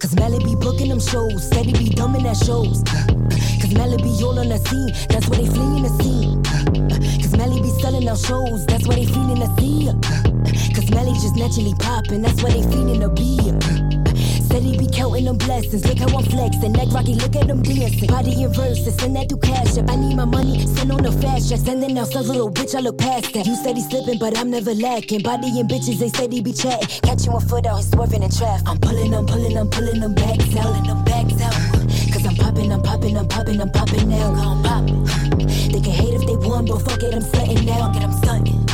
[0.00, 2.82] Cause Melly be booking them shows, steady be dumbing that shows.
[3.62, 6.42] Cause Melly be all on the scene, that's why they fleeing the scene.
[7.22, 9.86] Cause Melly be selling out shows, that's why they feeling the sea.
[10.74, 13.87] Cause Melly just naturally popping, that's why they feeling the beat.
[14.48, 15.84] Said he be counting them blessings.
[15.84, 16.72] Look how I'm flexing.
[16.72, 18.08] Neck rocky, look at them dancing.
[18.08, 19.90] Body in verses, send that through cash up.
[19.90, 21.60] I need my money, send on the fast track.
[21.60, 23.46] Sending out stuff, little bitch, I look past that.
[23.46, 25.22] You said he slipping, but I'm never lacking.
[25.22, 26.88] Body and bitches, they said he be chatting.
[27.02, 28.66] Catching one foot out, he swerving in traffic.
[28.68, 30.64] I'm pulling, I'm pulling, I'm pulling them bags out.
[30.64, 31.52] Pulling them bags out.
[32.12, 34.32] Cause I'm popping, I'm popping, I'm popping, I'm popping now.
[34.32, 35.04] I'm.
[35.68, 37.92] They can hate if they want, but fuck it, I'm stunting now.
[37.92, 38.67] Fuck it, I'm stunting.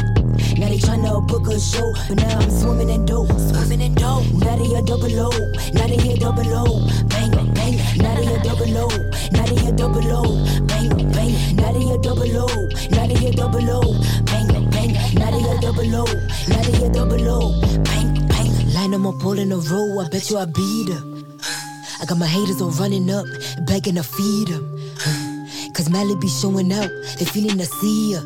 [0.74, 3.30] They tryna book a show, but now I'm swimming in dope.
[3.38, 4.26] Swimming in dope.
[4.42, 5.30] Now they a double O.
[5.72, 6.88] Now they a double O.
[7.06, 7.78] Bang, bang.
[7.98, 8.88] Now they a double O.
[9.30, 10.66] Now they a double O.
[10.66, 11.54] Bang, bang.
[11.54, 12.48] Now they a double O.
[12.90, 14.02] Now they a double O.
[14.24, 15.14] Bang, bang.
[15.14, 16.04] Now they a double O.
[16.48, 17.60] Now they a double O.
[17.84, 18.74] Bang, bang.
[18.74, 20.00] Line them up all in a row.
[20.00, 21.24] I bet you I beat them.
[22.02, 23.26] I got my haters all running up,
[23.68, 24.90] begging to feed them.
[25.72, 28.20] Cause Mally be showing out, they feeling to see ya.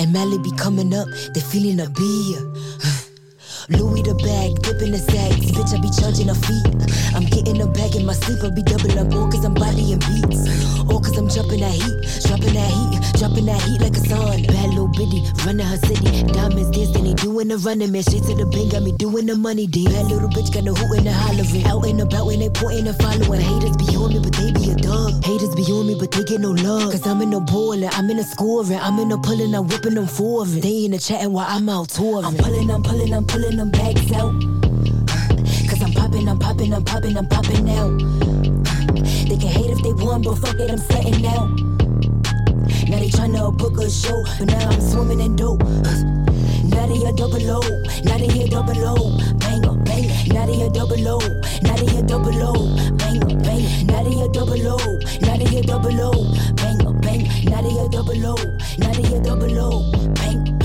[0.00, 2.40] And Mally be coming up, they feeling a beer.
[3.70, 5.50] Louis the bag, dipping the sacks.
[5.54, 6.62] Bitch, I be charging a fee.
[7.14, 9.98] I'm getting a bag in my sleep, I'll be doubling up all cause I'm bodying
[9.98, 10.46] beats.
[10.90, 14.42] All cause I'm jumping that heat, dropping that heat, dropping that heat like a sun.
[14.46, 16.22] Bad little bitty, running her city.
[16.32, 18.02] Diamonds dance, then they doing the running man.
[18.02, 19.90] Straight to the bank, got me doing the money deal.
[19.90, 21.66] Bad little bitch got no hoot in the hollering.
[21.66, 23.40] Out and about when they pointing and following.
[23.40, 25.22] Haters be on me, but they be a dog.
[25.24, 26.90] Haters be on me, but they get no love.
[26.90, 28.78] Cause I'm in the bowling, I'm in the scoring.
[28.78, 30.48] I'm in the pulling, I'm whipping them forward.
[30.48, 32.24] They in the chatting while I'm out touring.
[32.24, 34.32] I'm pulling, I'm pulling, I'm pulling them bags out.
[34.32, 35.28] Uh,
[35.68, 37.88] Cause I'm popping, I'm popping, I'm popping, I'm popping now.
[37.88, 41.44] Uh, they can hate if they want, but fuck it, I'm setting now.
[42.88, 45.62] Now they tryna book a show, but now I'm swimming in dope.
[45.62, 46.02] Uh,
[46.72, 47.60] now they a double O,
[48.04, 50.08] now they a double O, bang bang.
[50.32, 51.18] Now they a double O,
[51.60, 52.52] now they a double O,
[52.96, 53.86] bang bang.
[53.86, 54.78] Now they a double O,
[55.20, 56.12] now they a double O,
[56.56, 57.44] bang bang.
[57.44, 58.36] Now they a double O,
[58.78, 60.59] now they a double O, bang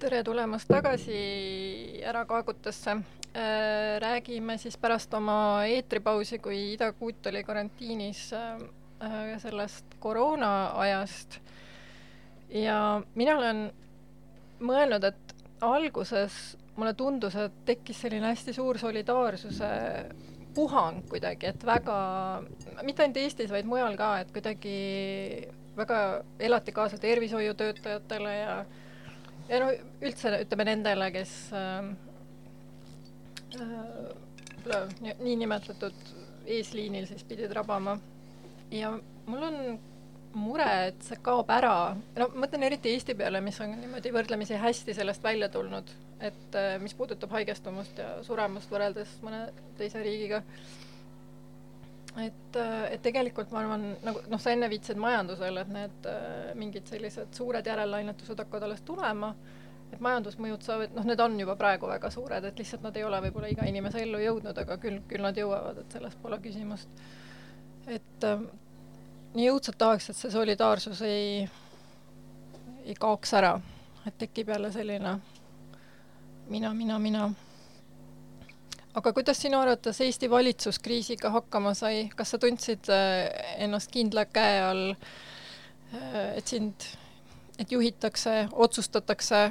[0.00, 2.96] tere tulemast tagasi Ära kaagutasse.
[4.00, 8.30] räägime siis pärast oma eetripausi, kui Ida Kuut oli karantiinis
[9.38, 11.38] sellest koroona ajast.
[12.48, 13.70] ja mina olen
[14.60, 19.70] mõelnud, et alguses mulle tundus, et tekkis selline hästi suur solidaarsuse
[20.54, 22.42] puhang kuidagi, et väga,
[22.82, 28.64] mitte ainult Eestis, vaid mujal ka, et kuidagi väga elati kaasa tervishoiutöötajatele ja
[29.50, 29.70] ja no
[30.06, 31.90] üldse ütleme nendele, kes äh,
[33.58, 36.16] äh, niinimetatud
[36.50, 37.98] eesliinil siis pidid rabama.
[38.70, 38.92] ja
[39.26, 39.56] mul on
[40.38, 44.58] mure, et see kaob ära, no ma mõtlen eriti Eesti peale, mis on niimoodi võrdlemisi
[44.60, 45.90] hästi sellest välja tulnud,
[46.22, 50.44] et äh, mis puudutab haigestumust ja suremust võrreldes mõne teise riigiga.
[52.18, 56.52] Et, äh, et tegelikult ma arvan, nagu noh, sa enne viitasid majandusele, et need äh,
[56.58, 59.32] mingid sellised suured järellainetused hakkavad alles tulema,
[59.90, 63.22] et majandusmõjud saavad, noh, need on juba praegu väga suured, et lihtsalt nad ei ole
[63.26, 67.02] võib-olla iga inimese ellu jõudnud, aga küll, küll nad jõuavad, et selles pole küsimust.
[67.90, 68.26] et
[69.34, 71.44] nii õudselt tahaks, et see solidaarsus ei,
[72.84, 73.54] ei kaoks ära,
[74.06, 75.18] et tekib jälle selline
[76.50, 77.30] mina, mina, mina.
[78.94, 83.28] Aga kuidas sinu arvates Eesti valitsus kriisiga hakkama sai, kas sa tundsid äh,
[83.62, 84.84] ennast kindla käe all,
[85.94, 86.86] äh, et sind,
[87.58, 89.50] et juhitakse, otsustatakse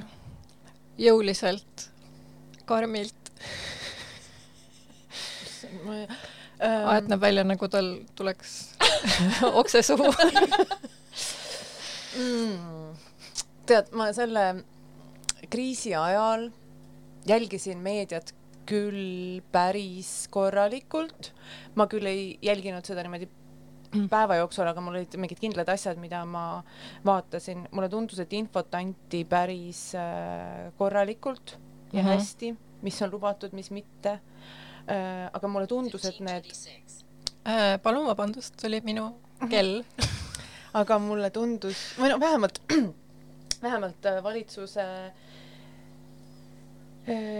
[0.99, 1.89] jõuliselt,
[2.67, 3.15] karmilt?
[6.59, 8.55] aet näeb välja, nagu tal tuleks
[9.61, 10.09] okse suhu
[12.19, 12.97] mm.
[13.69, 14.49] tead, ma selle
[15.49, 16.49] kriisi ajal
[17.29, 18.33] jälgisin meediat
[18.69, 21.31] küll päris korralikult,
[21.75, 23.29] ma küll ei jälginud seda niimoodi
[24.11, 26.61] päeva jooksul, aga mul olid mingid kindlad asjad, mida ma
[27.05, 32.11] vaatasin, mulle tundus, et infot anti päris äh, korralikult ja mm -hmm.
[32.13, 32.55] hästi,
[32.85, 34.19] mis on lubatud, mis mitte
[34.89, 35.29] äh,.
[35.33, 36.45] aga mulle tundus, et need
[37.47, 37.81] äh,.
[37.81, 39.15] palun vabandust, oli minu
[39.49, 39.83] kell
[40.73, 42.61] aga mulle tundus, või no vähemalt,
[43.65, 45.28] vähemalt äh, valitsuse äh,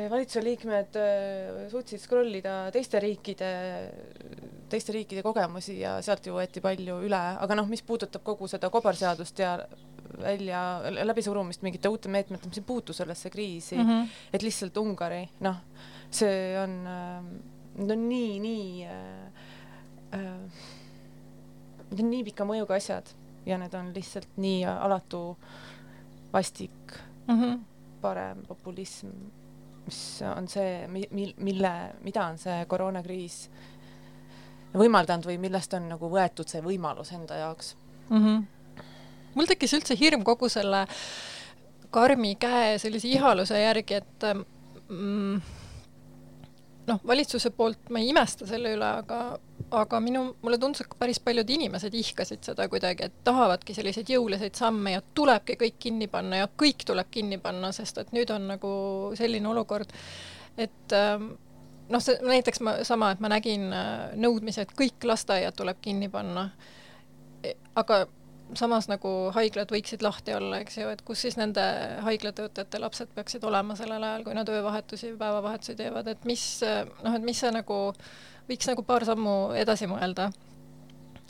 [0.10, 3.52] valitsuse liikmed äh, suutsid scroll ida teiste riikide,
[4.72, 8.72] teiste riikide kogemusi ja sealt ju võeti palju üle, aga noh, mis puudutab kogu seda
[8.74, 9.58] kobarseadust ja
[10.20, 10.62] välja
[11.06, 14.20] läbisurumist mingite uute meetmete, mis ei puutu sellesse kriisi mm, -hmm.
[14.34, 15.62] et lihtsalt Ungari, noh,
[16.12, 16.76] see on,
[17.78, 19.26] no nii, nii äh,
[20.18, 20.68] äh,
[21.90, 23.10] need on nii pika mõjuga asjad
[23.46, 25.38] ja need on lihtsalt nii alatu
[26.34, 27.60] vastik mm, -hmm.
[28.02, 29.10] parem populism,
[29.90, 30.00] mis
[30.30, 31.74] on see, mil-, mille,
[32.06, 33.42] mida on see koroonakriis
[34.78, 37.74] võimaldanud või millest on nagu võetud see võimalus enda jaoks
[38.10, 38.24] mm.
[38.24, 38.84] -hmm.
[39.36, 40.86] mul tekkis üldse hirm kogu selle
[41.90, 44.26] karmi käe sellise ihaluse järgi, et
[44.90, 45.42] mm,
[46.90, 49.40] noh, valitsuse poolt ma ei imesta selle üle, aga,
[49.72, 54.58] aga minu, mulle tundus, et päris paljud inimesed ihkasid seda kuidagi, et tahavadki selliseid jõuliseid
[54.58, 58.48] samme ja tulebki kõik kinni panna ja kõik tuleb kinni panna, sest et nüüd on
[58.54, 58.72] nagu
[59.20, 59.94] selline olukord,
[60.58, 61.32] et ähm,
[61.90, 66.10] noh, see näiteks ma sama, et ma nägin äh, nõudmise, et kõik lasteaiad tuleb kinni
[66.14, 66.50] panna.
[67.44, 68.06] E, aga
[68.58, 71.64] samas nagu haiglad võiksid lahti olla, eks ju, et kus siis nende
[72.06, 77.26] haiglatöötajate lapsed peaksid olema sellel ajal, kui nad öövahetusi päevavahetusi teevad, et mis noh, et
[77.26, 77.80] mis see nagu,
[78.50, 80.32] võiks nagu paar sammu edasi mõelda.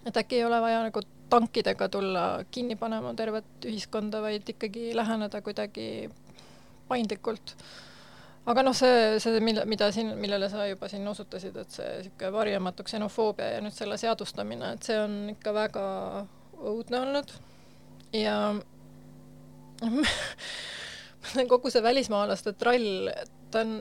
[0.06, 5.42] et äkki ei ole vaja nagu tankidega tulla kinni panema tervet ühiskonda, vaid ikkagi läheneda
[5.42, 6.10] kuidagi
[6.88, 7.56] paindlikult.
[8.50, 12.34] aga noh, see, see, mille, mida siin, millele sa juba siin osutasid, et see niisugune
[12.34, 15.86] varjamatu ksenofoobia ja nüüd selle seadustamine, et see on ikka väga
[16.60, 17.36] õudne olnud
[18.16, 18.40] ja
[21.52, 23.12] kogu see välismaalaste trall,
[23.52, 23.80] ta on,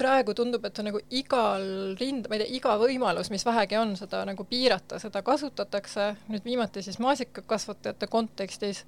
[0.00, 1.64] praegu tundub, et on nagu igal
[2.00, 6.46] rind, ma ei tea, iga võimalus, mis vähegi on, seda nagu piirata, seda kasutatakse, nüüd
[6.46, 8.84] viimati siis maasikakasvatajate kontekstis.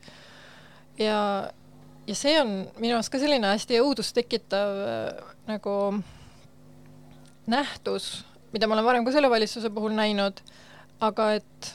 [1.00, 1.20] Ja,
[2.08, 5.76] ja see on minu arust ka selline hästi õudust tekitav äh, nagu
[7.52, 10.40] nähtus, mida ma olen varem ka selle valitsuse puhul näinud,
[11.02, 11.72] aga et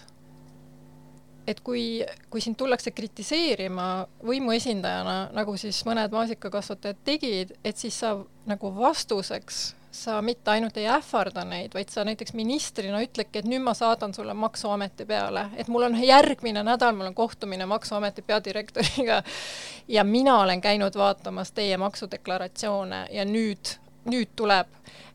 [1.47, 3.87] et kui, kui sind tullakse kritiseerima
[4.27, 9.63] võimuesindajana, nagu siis mõned maasikakasvatajad tegid, et siis sa nagu vastuseks
[9.97, 14.13] sa mitte ainult ei ähvarda neid, vaid sa näiteks ministrina ütledki, et nüüd ma saadan
[14.13, 19.21] sulle Maksuameti peale, et mul on järgmine nädal, mul on kohtumine Maksuameti peadirektoriga
[19.95, 23.77] ja mina olen käinud vaatamas teie maksudeklaratsioone ja nüüd,
[24.11, 24.69] nüüd tuleb.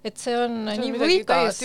[0.04, 1.62] et see on, see on nii võigas.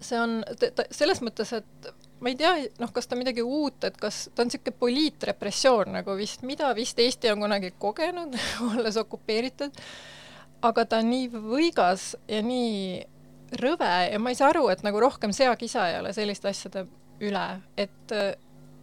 [0.00, 0.42] see on
[0.90, 4.48] selles mõttes, et ma ei tea, noh, kas ta midagi uut, et kas ta on
[4.48, 8.38] niisugune poliitrepressioon nagu vist, mida vist Eesti on kunagi kogenud
[8.70, 9.76] olles okupeeritud,
[10.64, 13.02] aga ta on nii võigas ja nii
[13.60, 16.86] rõve ja ma ei saa aru, et nagu rohkem seakisa ei ole selliste asjade
[17.24, 17.44] üle,
[17.76, 18.16] et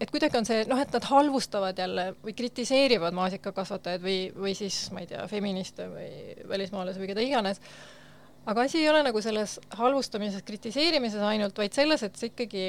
[0.02, 4.88] et kuidagi on see noh, et nad halvustavad jälle või kritiseerivad maasikakasvatajaid või, või siis
[4.94, 7.62] ma ei tea, feministe või välismaalasi või keda iganes,
[8.50, 12.66] aga asi ei ole nagu selles halvustamises, kritiseerimises ainult, vaid selles, et see ikkagi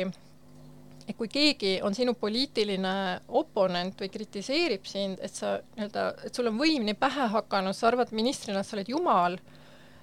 [1.12, 2.92] et kui keegi on sinu poliitiline
[3.40, 7.90] oponent või kritiseerib sind, et sa nii-öelda, et sul on võim nii pähe hakanud, sa
[7.90, 9.36] arvad ministrina, et sa oled jumal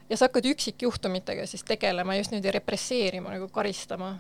[0.10, 4.16] ja sa hakkad üksikjuhtumitega siis tegelema, just niimoodi represseerima, nagu karistama.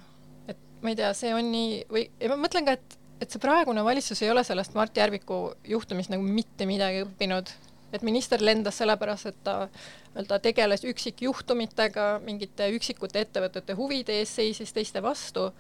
[0.49, 3.41] et ma ei tea, see on nii või ja ma mõtlen ka, et, et see
[3.41, 7.52] praegune valitsus ei ole sellest Mart Järviku juhtumist nagu mitte midagi õppinud,
[7.93, 14.73] et minister lendas sellepärast, et ta nii-öelda tegeles üksikjuhtumitega, mingite üksikute ettevõtete huvide eest, seisis
[14.73, 15.52] teiste vastu,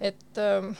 [0.00, 0.74] et äh,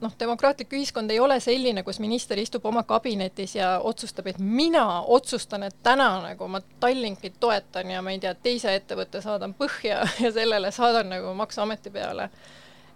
[0.00, 5.02] noh, demokraatlik ühiskond ei ole selline, kus minister istub oma kabinetis ja otsustab, et mina
[5.02, 10.02] otsustan, et täna nagu ma Tallinkit toetan ja ma ei tea, teise ettevõtte saadan põhja
[10.24, 12.30] ja sellele saadan nagu Maksuameti peale.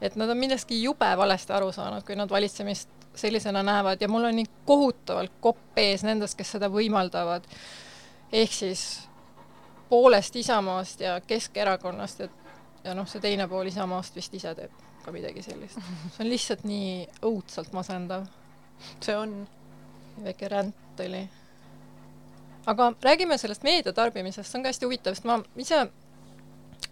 [0.00, 4.24] et nad on millestki jube valesti aru saanud, kui nad valitsemist sellisena näevad ja mul
[4.24, 7.44] on nii kohutavalt kopp ees nendest, kes seda võimaldavad.
[8.33, 9.09] ehk siis
[9.88, 12.39] poolest Isamaast ja Keskerakonnast, et
[12.84, 15.80] ja noh, see teine pool Isamaast vist ise teeb ka midagi sellist.
[16.14, 16.94] see on lihtsalt nii
[17.30, 18.28] õudselt masendav.
[19.00, 19.42] see on.
[20.20, 21.22] väike ränd oli.
[22.66, 25.86] aga räägime sellest meedia tarbimisest, see on ka hästi huvitav, sest ma ise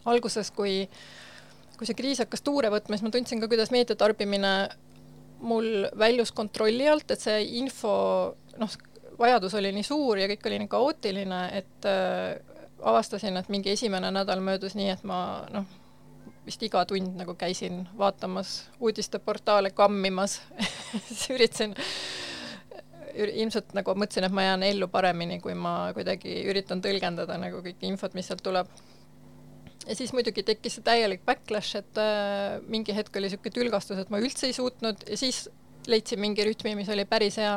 [0.08, 0.88] alguses, kui,
[1.76, 4.52] kui see kriis hakkas tuure võtma, siis ma tundsin ka, kuidas meedia tarbimine
[5.40, 7.92] mul väljus kontrolli alt, et see info,
[8.58, 8.78] noh,
[9.18, 12.38] vajadus oli nii suur ja kõik oli nii kaootiline, et äh,
[12.82, 15.20] avastasin, et mingi esimene nädal möödus nii, et ma
[15.52, 15.66] noh,
[16.48, 20.38] vist iga tund nagu käisin vaatamas uudisteportaale, kammimas
[21.34, 21.74] üritasin,
[23.18, 27.88] ilmselt nagu mõtlesin, et ma jään ellu paremini, kui ma kuidagi üritan tõlgendada nagu kõike
[27.88, 28.70] infot, mis sealt tuleb.
[29.86, 34.10] ja siis muidugi tekkis see täielik backlash, et äh, mingi hetk oli niisugune tülgastus, et
[34.10, 35.46] ma üldse ei suutnud ja siis
[35.88, 37.56] leidsin mingi rütmi, mis oli päris hea.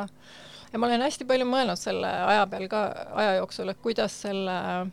[0.72, 2.82] ja ma olen hästi palju mõelnud selle aja peal ka,
[3.22, 4.90] aja jooksul, et kuidas selle äh,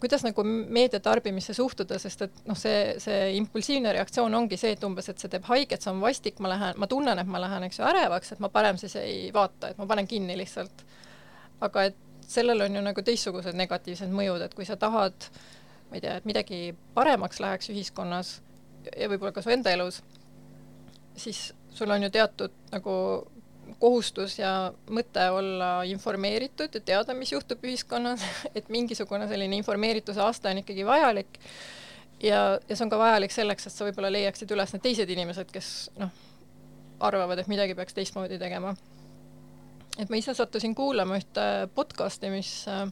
[0.00, 4.84] kuidas nagu meedia tarbimisse suhtuda, sest et noh, see, see impulsiivne reaktsioon ongi see, et
[4.84, 7.66] umbes, et see teeb haiget, see on vastik, ma lähen, ma tunnen, et ma lähen,
[7.68, 10.84] eks ju, ärevaks, et ma parem siis ei vaata, et ma panen kinni lihtsalt.
[11.64, 15.28] aga et sellel on ju nagu teistsugused negatiivsed mõjud, et kui sa tahad,
[15.88, 16.60] ma ei tea, et midagi
[16.94, 18.40] paremaks läheks ühiskonnas
[18.90, 20.02] ja võib-olla ka su enda elus,
[21.16, 22.92] siis sul on ju teatud nagu
[23.80, 28.24] kohustus ja mõte olla informeeritud ja teada, mis juhtub ühiskonnas,
[28.56, 31.40] et mingisugune selline informeerituse aste on ikkagi vajalik
[32.22, 35.50] ja, ja see on ka vajalik selleks, et sa võib-olla leiaksid üles need teised inimesed,
[35.52, 36.12] kes noh,
[37.04, 38.74] arvavad, et midagi peaks teistmoodi tegema.
[39.98, 42.86] et ma ise sattusin kuulama ühte podcast'i, mis äh,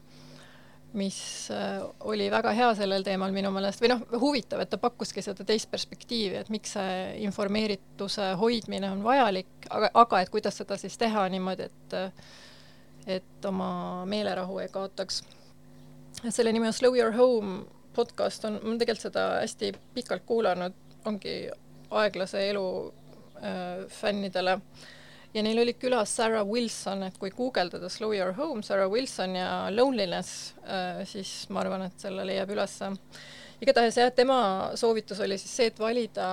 [0.95, 5.23] mis äh, oli väga hea sellel teemal minu meelest või noh, huvitav, et ta pakkuski
[5.25, 10.79] seda teist perspektiivi, et miks see informeerituse hoidmine on vajalik, aga, aga et kuidas seda
[10.81, 12.01] siis teha niimoodi, et
[13.05, 15.23] et oma meelerahu ei kaotaks.
[16.31, 20.79] selle nimi on Slow Your Home podcast on, ma olen tegelikult seda hästi pikalt kuulanud,
[21.05, 21.35] ongi
[21.91, 22.69] aeglase elu
[23.43, 24.94] äh, fännidele äh,
[25.35, 29.49] ja neil oli külas Sarah Wilson, et kui guugeldada Slow Your Home, Sarah Wilson ja
[29.75, 32.93] Loneliness, äh, siis ma arvan, et selle leiab ülesse.
[33.63, 34.39] igatahes jah, tema
[34.79, 36.29] soovitus oli siis see, et valida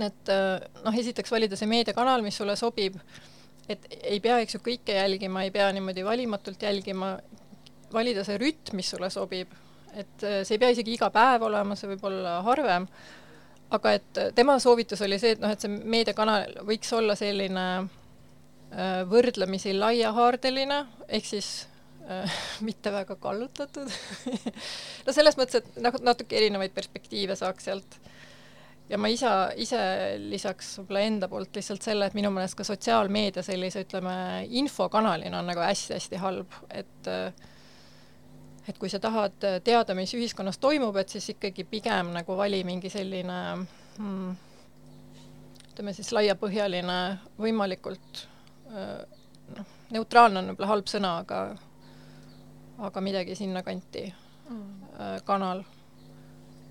[0.00, 2.96] need äh, noh, esiteks valida see meediakanal, mis sulle sobib,
[3.68, 7.16] et ei pea, eks ju, kõike jälgima, ei pea niimoodi valimatult jälgima,
[7.92, 9.52] valida see rütm, mis sulle sobib,
[9.92, 12.88] et äh, see ei pea isegi iga päev olema, see võib olla harvem
[13.76, 19.02] aga et tema soovitus oli see, et noh, et see meediakanal võiks olla selline äh,
[19.08, 21.50] võrdlemisi laiahaardeline, ehk siis
[22.08, 23.92] äh, mitte väga kallutatud
[25.06, 27.96] no selles mõttes, et nagu natuke erinevaid perspektiive saaks sealt.
[28.92, 29.30] ja ma ise,
[29.62, 29.80] ise
[30.20, 34.14] lisaks võib-olla enda poolt lihtsalt selle, et minu meelest ka sotsiaalmeedia sellise, ütleme,
[34.62, 37.50] infokanalina on nagu hästi-hästi halb, et äh,
[38.68, 42.90] et kui sa tahad teada, mis ühiskonnas toimub, et siis ikkagi pigem nagu vali mingi
[42.92, 43.38] selline
[43.98, 44.36] hmm,
[45.72, 46.98] ütleme siis laiapõhjaline,
[47.40, 48.26] võimalikult
[48.72, 51.42] noh, neutraalne on võib-olla halb sõna, aga
[52.82, 54.06] aga midagi sinnakanti
[54.48, 55.22] mm.
[55.24, 55.64] kanal.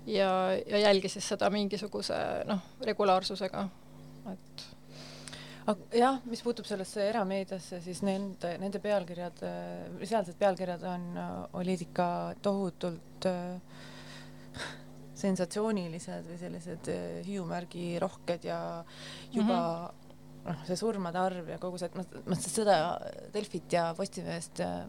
[0.06, 0.30] ja,
[0.66, 2.16] ja jälgi siis seda mingisuguse
[2.48, 3.68] noh, regulaarsusega,
[4.32, 4.64] et
[5.94, 9.42] jah, mis puutub sellesse erameediasse, siis nende, nende pealkirjad,
[10.02, 11.08] sealsed pealkirjad on,
[11.60, 12.06] olid ikka
[12.42, 13.82] tohutult äh,
[15.22, 18.58] sensatsioonilised või sellised äh, hiiumärgi rohked ja
[19.32, 20.48] juba mm -hmm.
[20.48, 22.78] noh, see surmade arv ja kogu see, et ma, ma seda
[23.34, 24.80] Delfit ja Postimeest äh,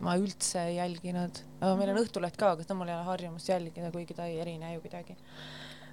[0.00, 2.06] ma üldse ei jälginud, aga meil on mhm.
[2.06, 5.16] Õhtuleht ka, aga seda mul ei ole harjumust jälgida, kuigi ta ei erine ju kuidagi.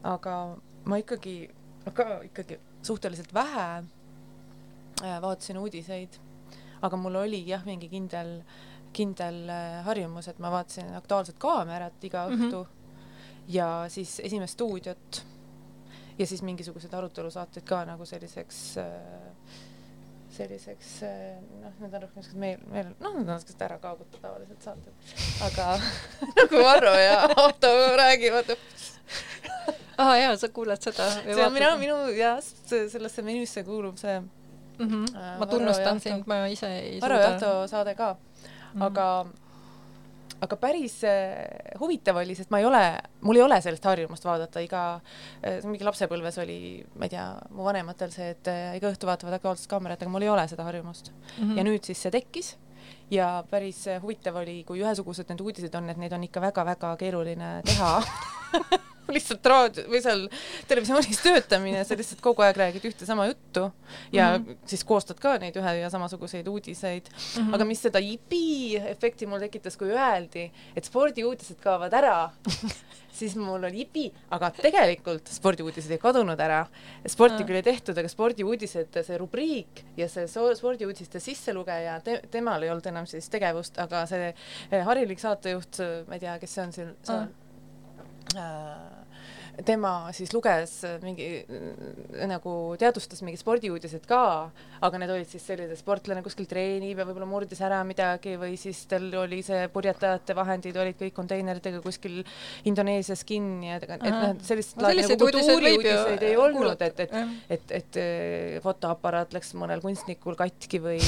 [0.03, 1.49] aga ma ikkagi,
[1.93, 3.96] ka ikkagi suhteliselt vähe Äh,
[5.01, 6.17] vaatasin uudiseid,
[6.81, 8.41] aga mul oli jah, mingi kindel,
[8.93, 12.63] kindel äh, harjumus, et ma vaatasin Aktuaalset Kaamerat iga õhtu.
[12.63, 13.47] Mm -hmm.
[13.47, 15.25] ja siis Esimest stuudiot.
[16.17, 18.85] Ja siis mingisuguseid arutelusaateid ka nagu selliseks äh,
[20.29, 24.21] selliseks äh, noh, need on rohkem siuksed meil, meil noh, need on siuksed ära kaaguta
[24.21, 24.93] tavaliselt saated,
[25.47, 25.67] aga
[26.39, 28.53] nagu Varro ja Ahto räägivad.
[29.97, 31.09] Aa ah, jaa, sa kuulad seda?
[31.25, 34.19] see on mina, minu jah, sellesse menüüsse kuulub see
[34.79, 34.87] mm.
[34.87, 35.35] -hmm.
[35.39, 37.29] ma tunnustan sind, ma ise ei Varro suuda.
[37.29, 38.85] Jahto saade ka mm, -hmm.
[38.85, 39.25] aga
[40.41, 41.47] aga päris äh,
[41.79, 42.83] huvitav oli, sest ma ei ole,
[43.21, 44.83] mul ei ole sellist harjumust vaadata iga
[45.41, 49.33] äh,, mingi lapsepõlves oli, ma ei tea, mu vanematel see, et äh, iga õhtu vaatavad
[49.39, 51.43] Aktuaalset Kaamerat, aga mul ei ole seda harjumust mm.
[51.43, 51.57] -hmm.
[51.57, 52.57] ja nüüd siis see tekkis
[53.11, 56.95] ja päris äh, huvitav oli, kui ühesugused need uudised on, et neid on ikka väga-väga
[57.01, 57.95] keeruline teha
[59.15, 60.25] lihtsalt raadio või seal
[60.69, 63.69] televisioonis töötamine, sa lihtsalt kogu aeg räägid ühte sama juttu
[64.11, 64.57] ja mm -hmm.
[64.65, 67.43] siis koostad ka neid ühe ja samasuguseid uudiseid mm.
[67.43, 67.55] -hmm.
[67.55, 72.29] aga mis seda jipi efekti mul tekitas, kui öeldi, et spordiuudised kaovad ära
[73.17, 76.65] siis mul oli jipi, aga tegelikult spordiuudised ei kadunud ära.
[77.09, 82.73] sporti küll ei tehtud, aga spordiuudised, see rubriik ja see spordiuudiste sisselugeja te,, temal ei
[82.73, 86.73] olnud enam siis tegevust, aga see eh, harilik saatejuht, ma ei tea, kes see on
[86.77, 87.27] seal, seal
[88.35, 89.06] äh,
[89.65, 91.27] tema siis luges mingi
[92.29, 94.21] nagu teadvustas mingi spordiuudised ka,
[94.85, 98.83] aga need olid siis sellised, sportlane kuskil treenib ja võib-olla murdis ära midagi või siis
[98.89, 102.19] tal oli see purjetajate vahendid olid kõik konteineritega kuskil
[102.69, 107.17] Indoneesias kinni, et, et noh, sellist no, nagu kultuuriuudiseid ei olnud, et, et,
[107.57, 111.01] et, et, eh, fotoaparaat läks mõnel kunstnikul katki või,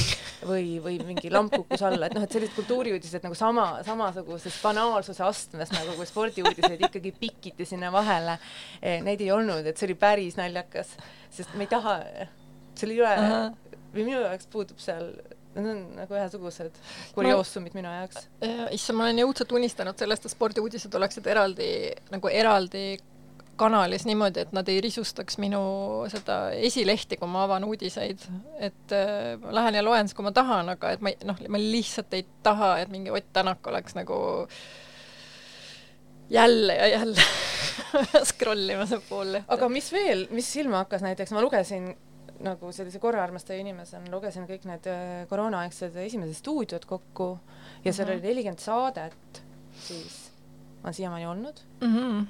[0.48, 5.24] või, või mingi lamp kukkus alla, et noh, et sellised kultuuriuudised nagu sama, samasugusest banaalsuse
[5.26, 8.39] astmest nagu kui spordiuudiseid ikkagi pikiti sinna vahele
[8.80, 10.94] neid ei olnud, et see oli päris naljakas,
[11.30, 11.98] sest me ei taha,
[12.78, 13.76] seal ei ole uh, -huh.
[13.94, 15.12] või minu jaoks puudub seal
[15.50, 16.76] Need on nagu ühesugused
[17.10, 18.28] kurioosumid minu jaoks.
[18.70, 21.70] issand, ma olen jõudsalt unistanud sellest, et spordiuudised oleksid eraldi,
[22.12, 22.84] nagu eraldi
[23.60, 25.60] kanalis niimoodi, et nad ei risustaks minu
[26.12, 26.38] seda
[26.68, 28.22] esilehti, kui ma avan uudiseid.
[28.58, 31.42] et äh, ma lähen ja loen siis, kui ma tahan, aga et ma ei, noh,
[31.48, 34.20] ma lihtsalt ei taha, et mingi Ott Tänak oleks nagu
[36.30, 37.22] jälle ja jälle
[38.30, 39.52] scroll ima see pool lehte.
[39.54, 41.90] aga mis veel, mis silma hakkas näiteks, ma lugesin
[42.40, 47.32] nagu sellise korraarmastaja inimesena, lugesin kõik need äh, koroonaaegsed esimesed stuudiod kokku
[47.84, 48.20] ja seal mm -hmm.
[48.20, 49.42] oli nelikümmend saadet,
[49.80, 50.30] siis
[50.82, 52.26] olen siiamaani olnud mm, -hmm.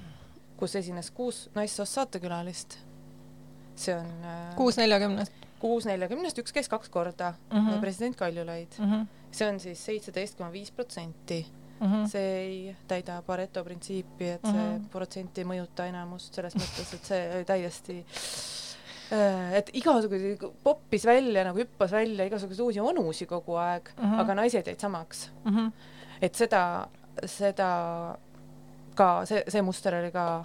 [0.57, 2.78] kus esines kuus naissoost saatekülalist.
[3.76, 5.32] see on äh, kuus neljakümnest?
[5.59, 7.80] kuus neljakümnest, üks käis kaks korda mm, -hmm.
[7.80, 8.92] president Kaljulaid mm.
[8.92, 9.07] -hmm.
[9.30, 11.46] see on siis seitseteist koma viis protsenti
[11.81, 11.87] mm.
[11.87, 12.09] -hmm.
[12.09, 14.89] see ei täida Pareto printsiipi, et see mm -hmm.
[14.91, 17.99] protsent ei mõjuta enamust selles mõttes, et see oli täiesti
[19.12, 24.20] äh, et igasuguseid poppis välja nagu hüppas välja igasuguseid uusi onusid kogu aeg mm, -hmm.
[24.20, 25.57] aga naised jäid samaks mm.
[25.57, 25.72] -hmm.
[26.22, 26.89] et seda,
[27.26, 27.70] seda
[28.95, 30.45] ka see, see muster oli ka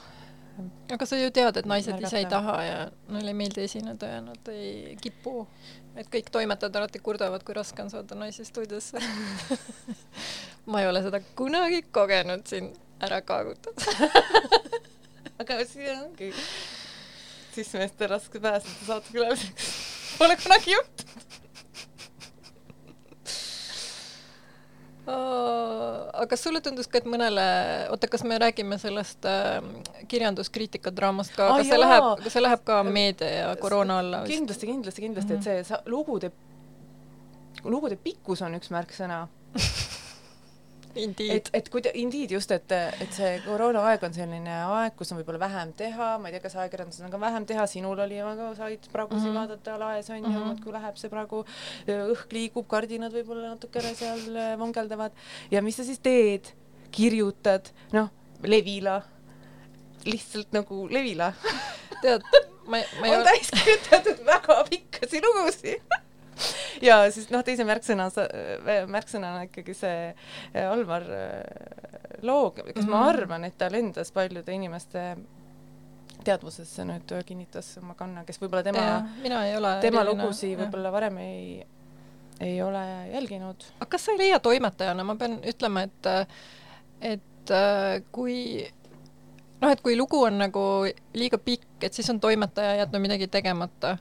[0.91, 2.77] aga sa ju tead, et naised ise ei taha ja
[3.11, 5.47] neile ei meeldi esineda ja nad ei kipu
[5.95, 9.01] et kõik toimetajad alati kurdavad, kui raske on saada naisi stuudiosse.
[10.71, 12.71] Ma ei ole seda kunagi kogenud siin
[13.05, 14.09] ära kaagutada
[15.41, 16.31] aga siin ongi.
[17.55, 19.71] Siis meestel raske pääseda saatekülaliseks.
[20.17, 21.44] Pole kunagi juhtunud
[25.11, 27.45] aga kas sulle tundus ka, et mõnele,
[27.93, 29.59] oota, kas me räägime sellest äh,
[30.11, 34.23] kirjanduskriitika draamast ka, kas see läheb, kas see läheb ka meedia ja koroona alla?
[34.29, 35.59] kindlasti, kindlasti, kindlasti mm, -hmm.
[35.59, 36.31] et see lugude,
[37.63, 39.27] lugude pikkus on üks märksõna
[40.95, 42.71] et, et kui ta, Indeed just, et,
[43.03, 46.57] et see koroonaaeg on selline aeg, kus on võib-olla vähem teha, ma ei tea, kas
[46.59, 49.39] ajakirjandusel on ka vähem teha, sinul oli, aga said praegu siin mm -hmm.
[49.41, 50.45] vaadata laes on ju mm, -hmm.
[50.51, 51.45] muudkui läheb see praegu,
[51.87, 55.11] õhk liigub, kardinad võib-olla natukene seal äh, vongeldavad
[55.51, 56.53] ja mis sa siis teed?
[56.95, 58.09] kirjutad, noh,
[58.43, 59.01] Levila,
[60.05, 61.33] lihtsalt nagu Levila
[62.01, 62.23] tead,
[62.67, 63.17] ma, ma ei ole.
[63.17, 65.81] on täis kirjutatud väga pikkasi lugusid
[66.87, 68.09] ja siis noh, teise märksõna,
[68.91, 72.91] märksõnana ikkagi see eh, Alvar eh, Loog, kes mm -hmm.
[72.91, 73.09] ma mhm.
[73.09, 75.15] arvan, et ta lendas paljude inimeste
[76.25, 78.85] teadvusesse nüüd kinnitas oma kanna, kes võib-olla tema,
[79.81, 81.65] tema lugusid võib-olla varem ei,
[82.39, 83.67] ei ole jälginud.
[83.79, 86.09] aga kas sa ei leia toimetajana, ma pean ütlema, et,
[87.01, 88.65] et äh, kui
[89.61, 90.65] noh, et kui lugu on nagu
[91.13, 93.97] liiga pikk, et siis on toimetaja jätnud midagi tegemata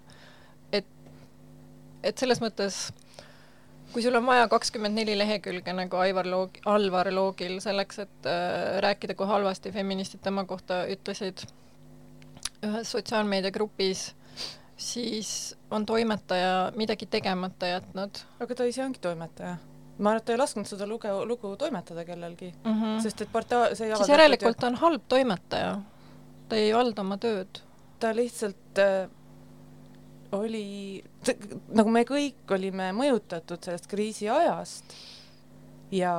[2.04, 2.86] et selles mõttes
[3.94, 8.80] kui sul on vaja kakskümmend neli lehekülge nagu Aivar Loog, Alvar Loogil selleks, et äh,
[8.82, 11.44] rääkida, kui halvasti feministid tema kohta ütlesid
[12.64, 14.08] ühes sotsiaalmeediagrupis,
[14.76, 15.30] siis
[15.70, 18.24] on toimetaja midagi tegemata jätnud.
[18.40, 19.56] aga ta ise ongi toimetaja.
[19.98, 23.02] ma arvan, et ta ei lasknud seda luge, lugu toimetada kellelgi mm, -hmm.
[23.02, 25.76] sest et portaal, see ei siis järelikult ta on halb toimetaja.
[26.48, 27.62] ta ei valda oma tööd.
[28.00, 29.10] ta lihtsalt äh,
[30.36, 31.02] oli,
[31.74, 34.96] nagu me kõik olime mõjutatud sellest kriisiajast
[35.94, 36.14] ja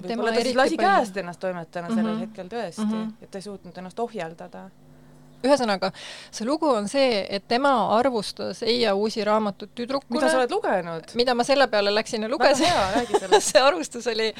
[0.00, 0.88] võib-olla ta siis lasi palju.
[0.88, 2.02] käest ennast toimetajana mm -hmm.
[2.02, 3.12] sellel hetkel tõesti mm, -hmm.
[3.22, 4.70] et ta ei suutnud ennast ohjeldada
[5.44, 5.90] ühesõnaga,
[6.32, 10.18] see lugu on see, et tema arvustas Eija Uusi raamatut tüdrukule.
[10.18, 11.14] mida sa oled lugenud?
[11.14, 12.66] mida ma selle peale läksin ja lugesin.
[13.50, 14.34] see arvustus oli,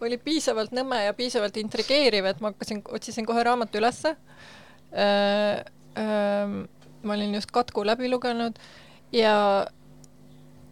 [0.00, 4.16] oli piisavalt nõme ja piisavalt intrigeeriv, et ma hakkasin, otsisin kohe raamatu ülesse
[4.94, 5.64] äh,.
[5.94, 6.50] Äh,
[7.04, 8.58] ma olin just katku läbi lugenud
[9.12, 9.66] ja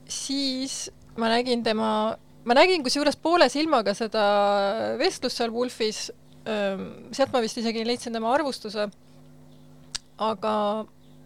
[0.09, 4.25] siis ma nägin tema, ma nägin kusjuures poole silmaga seda
[5.01, 6.09] vestlust seal Wolfis,
[6.43, 8.89] sealt ma vist isegi leidsin tema arvustuse,
[10.23, 10.55] aga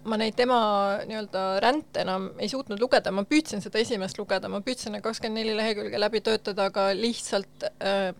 [0.06, 0.58] ma neid tema
[1.06, 5.40] nii-öelda ränte enam ei suutnud lugeda, ma püüdsin seda esimest lugeda, ma püüdsin need kakskümmend
[5.40, 8.12] neli lehekülge läbi töötada, aga lihtsalt äh,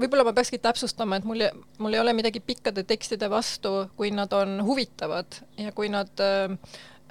[0.00, 1.44] võib-olla ma peakski täpsustama, et mul,
[1.82, 6.54] mul ei ole midagi pikkade tekstide vastu, kui nad on huvitavad ja kui nad äh,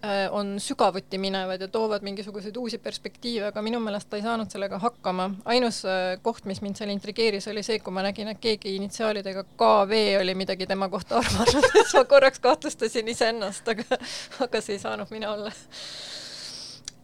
[0.04, 4.52] äh, on sügavuti minevad ja toovad mingisuguseid uusi perspektiive, aga minu meelest ta ei saanud
[4.54, 5.30] sellega hakkama.
[5.46, 9.44] ainus äh, koht, mis mind seal intrigeeris, oli see, kui ma nägin, et keegi initsiaalidega
[9.56, 14.00] KV oli midagi tema kohta arvanud, siis ma korraks kahtlustasin iseennast, aga,
[14.48, 15.52] aga see ei saanud mina olla.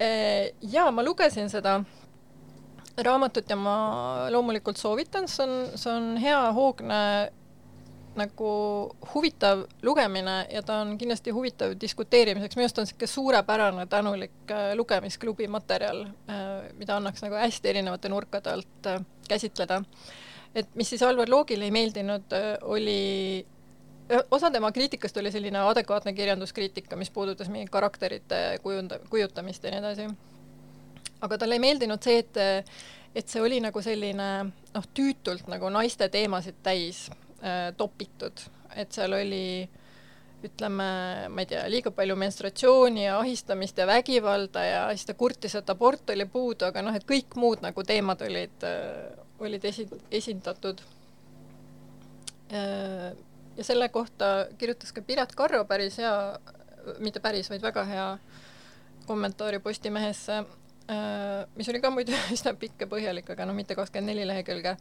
[0.01, 1.81] Äh, jaa, ma lugesin seda
[2.97, 3.75] raamatut ja ma
[4.29, 6.99] loomulikult soovitan, see on, see on hea hoogne
[8.13, 8.49] nagu
[9.13, 14.73] huvitav lugemine ja ta on kindlasti huvitav diskuteerimiseks, minu arust on niisugune suurepärane tänulik äh,
[14.77, 16.43] lugemisklubi materjal, äh,
[16.77, 19.81] mida annaks nagu hästi erinevate nurkade alt äh, käsitleda.
[20.55, 23.45] et mis siis Alvar Loogile ei meeldinud, oli
[24.31, 29.79] osa tema kriitikast oli selline adekvaatne kirjanduskriitika, mis puudutas mingi karakterite kujunda-, kujutamist ja nii
[29.79, 30.07] edasi
[31.23, 32.41] aga talle ei meeldinud see, et,
[33.15, 37.05] et see oli nagu selline noh, tüütult nagu naiste teemasid täis
[37.43, 38.43] äh, topitud,
[38.75, 39.45] et seal oli
[40.43, 40.87] ütleme,
[41.31, 45.69] ma ei tea, liiga palju menstratsiooni ja ahistamist ja vägivalda ja siis ta kurtis, et
[45.71, 49.13] abort oli puudu, aga noh, et kõik muud nagu teemad olid äh,,
[49.43, 50.83] olid esi-, esindatud
[52.51, 53.13] äh,.
[53.55, 56.11] ja selle kohta kirjutas ka Piret Karro päris hea,
[56.99, 58.09] mitte päris, vaid väga hea
[59.07, 60.43] kommentaari Postimehesse
[61.55, 64.75] mis oli ka muidu üsna pikk ja põhjalik, aga no mitte kakskümmend neli lehekülge.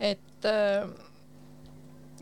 [0.00, 0.88] et äh,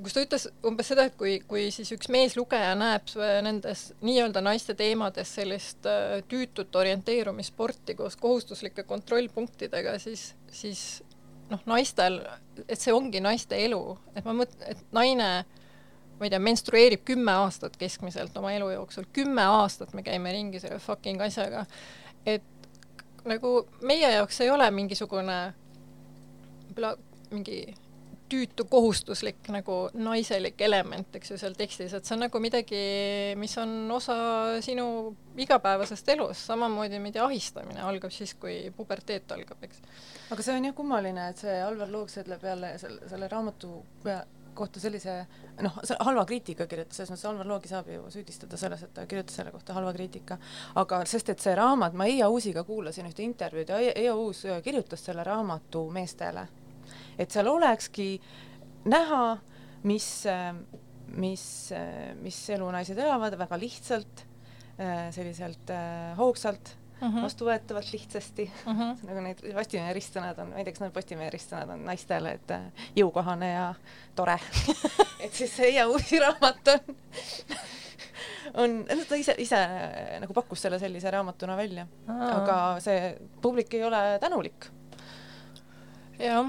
[0.02, 3.10] kus ta ütles umbes seda, et kui, kui siis üks meeslugeja näeb
[3.44, 10.84] nendes nii-öelda naiste teemades sellist äh, tüütut orienteerumissporti koos kohustuslike kontrollpunktidega, siis, siis
[11.50, 12.20] noh, naistel,
[12.66, 13.82] et see ongi naiste elu,
[14.14, 15.30] et ma mõtlen, et naine
[16.18, 20.60] ma ei tea, menstrueerib kümme aastat keskmiselt oma elu jooksul, kümme aastat me käime ringi
[20.62, 21.64] selle fucking asjaga,
[22.26, 22.57] et
[23.28, 23.52] nagu
[23.86, 25.38] meie jaoks ei ole mingisugune
[26.68, 26.96] võib-olla
[27.32, 27.60] mingi
[28.28, 32.80] tüütu kohustuslik nagu naiselik element, eks ju, seal tekstis, et see on nagu midagi,
[33.40, 34.16] mis on osa
[34.64, 34.86] sinu
[35.40, 39.80] igapäevasest elust, samamoodi ma ei tea, ahistamine algab siis, kui puberteet algab, eks.
[40.34, 43.72] aga see on jah kummaline, et see Alvar Loog ütleb jälle selle, selle raamatu
[44.54, 45.14] kohta sellise
[45.62, 49.38] noh, halva kriitika kirjutas, selles mõttes Alvar Loogi saab ju süüdistada selles, et ta kirjutas
[49.40, 50.38] selle kohta halva kriitika,
[50.80, 55.04] aga sest et see raamat, ma Eija Uusiga kuulasin ühte intervjuud ja Eija Uus kirjutas
[55.04, 56.48] selle raamatu meestele.
[57.18, 58.20] et seal olekski
[58.88, 59.38] näha,
[59.82, 60.08] mis,
[61.18, 61.44] mis,
[62.22, 64.26] mis elu naised elavad väga lihtsalt,
[65.14, 65.72] selliselt
[66.16, 67.22] hoogsalt mm -hmm.
[67.22, 68.72] vastuvõetavalt lihtsasti mm.
[68.72, 69.06] -hmm.
[69.06, 72.50] nagu need Postimehe ristsõnad on, ma ei tea, kas need Postimehe ristsõnad on naistele, et
[72.50, 73.74] äh, jõukohane ja
[74.14, 74.38] tore
[75.24, 76.96] et siis see Eija Uusi raamat on
[78.54, 83.84] on, ta ise, ise äh, nagu pakkus selle sellise raamatuna välja, aga see publik ei
[83.84, 84.70] ole tänulik.
[86.18, 86.46] jah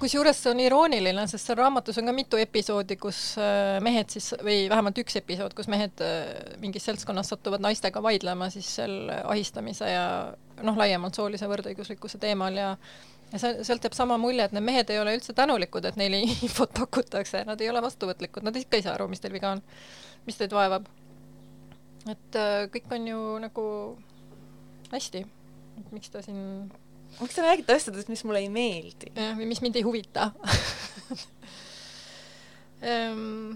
[0.00, 4.32] kusjuures see on irooniline, sest seal raamatus on ka mitu episoodi, kus äh, mehed siis,
[4.44, 9.90] või vähemalt üks episood, kus mehed äh, mingis seltskonnas satuvad naistega vaidlema siis seal ahistamise
[9.90, 10.06] ja
[10.62, 12.70] noh, laiemalt soolise võrdõiguslikkuse teemal ja
[13.32, 16.20] ja see, sealt jääb sama mulje, et need mehed ei ole üldse tänulikud, et neile
[16.46, 19.62] infot pakutakse, nad ei ole vastuvõtlikud, nad ikka ei saa aru, mis teil viga on,
[20.28, 20.86] mis teid vaevab.
[22.10, 23.66] et äh, kõik on ju nagu
[24.92, 25.24] hästi,
[25.90, 26.70] miks ta siin
[27.20, 29.12] miks te räägite asjadest, mis mulle ei meeldi?
[29.14, 30.30] jah, või mis mind ei huvita
[32.92, 33.54] ehm,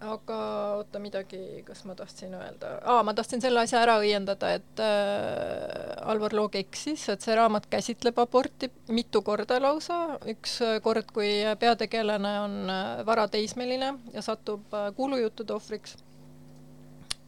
[0.00, 0.36] aga
[0.78, 6.08] oota midagi, kas ma tahtsin öelda, aa, ma tahtsin selle asja ära õiendada, et äh,
[6.08, 11.30] Alvar Loog eksis, et see raamat käsitleb aborti mitu korda lausa, üks kord, kui
[11.60, 15.98] peategelane on äh, varateismeline ja satub äh, kuulujuttude ohvriks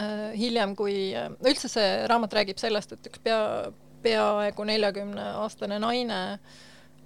[0.00, 0.32] äh,.
[0.38, 3.42] hiljem, kui äh,, üldse see raamat räägib sellest, et üks pea,
[4.02, 6.20] peaaegu neljakümne aastane naine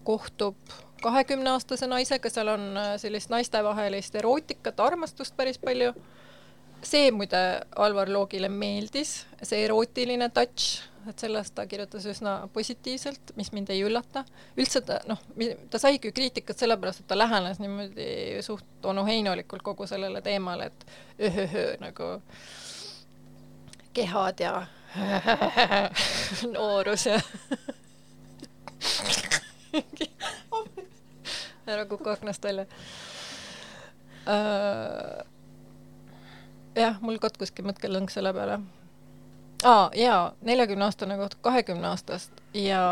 [0.05, 0.57] kohtub
[1.03, 5.93] kahekümne aastase naisega, seal on äh, sellist naitevahelist erootikat, armastust päris palju
[6.87, 7.41] see muide
[7.77, 13.83] Alvar Loogile meeldis, see erootiline touch, et sellest ta kirjutas üsna positiivselt, mis mind ei
[13.87, 14.25] üllata.
[14.59, 15.21] üldse ta noh,
[15.71, 18.09] ta saigi kriitikat sellepärast, et ta lähenes niimoodi
[18.47, 20.87] suht onuheinolikult kogu sellele teemale, et
[21.31, 22.11] öhöhö nagu
[23.97, 24.67] kehad ja
[26.55, 27.21] noorus ja
[31.67, 32.67] ära kuku aknast välja
[34.27, 35.25] uh,
[36.77, 38.59] jah, mul katkuski mõttelõng selle peale.
[39.65, 42.83] aa, jaa, neljakümne aastane kohta kahekümne aastast ja,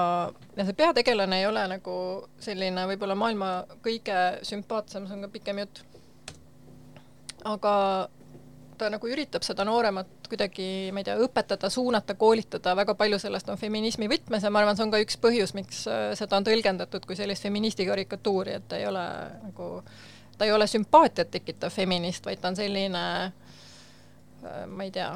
[0.57, 1.97] ja see peategelane ei ole nagu
[2.43, 3.51] selline võib-olla maailma
[3.85, 5.85] kõige sümpaatsem, see on ka pikem jutt.
[7.45, 7.75] aga
[8.79, 13.49] ta nagu üritab seda nooremat kuidagi, ma ei tea, õpetada, suunata, koolitada, väga palju sellest
[13.53, 16.49] on feminismi võtmes ja ma arvan, see on ka üks põhjus, miks äh, seda on
[16.49, 19.07] tõlgendatud kui sellist feministi karikatuuri, et ta ei ole
[19.45, 19.71] nagu,
[20.39, 23.33] ta ei ole sümpaatiat tekitav feminist, vaid ta on selline äh,
[24.45, 25.15] Äh, ma ei tea,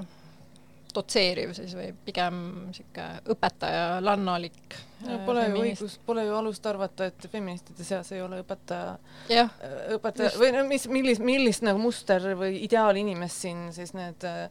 [0.94, 2.36] dotseeriv siis või pigem
[2.68, 5.18] niisugune õpetaja, lannalik no,.
[5.26, 8.94] Pole ju õigus, pole ju alust arvata, et feministide seas ei ole õpetaja,
[9.28, 9.52] äh,
[9.98, 10.40] õpetaja just.
[10.40, 14.48] või no mis, millist, millist nagu muster või ideaalinimest siin siis need äh,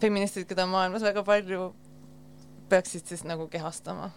[0.00, 1.70] feministid, keda on maailmas väga palju,
[2.70, 4.10] peaksid siis nagu kehastama.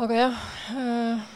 [0.00, 0.36] aga jah
[0.72, 1.28] äh,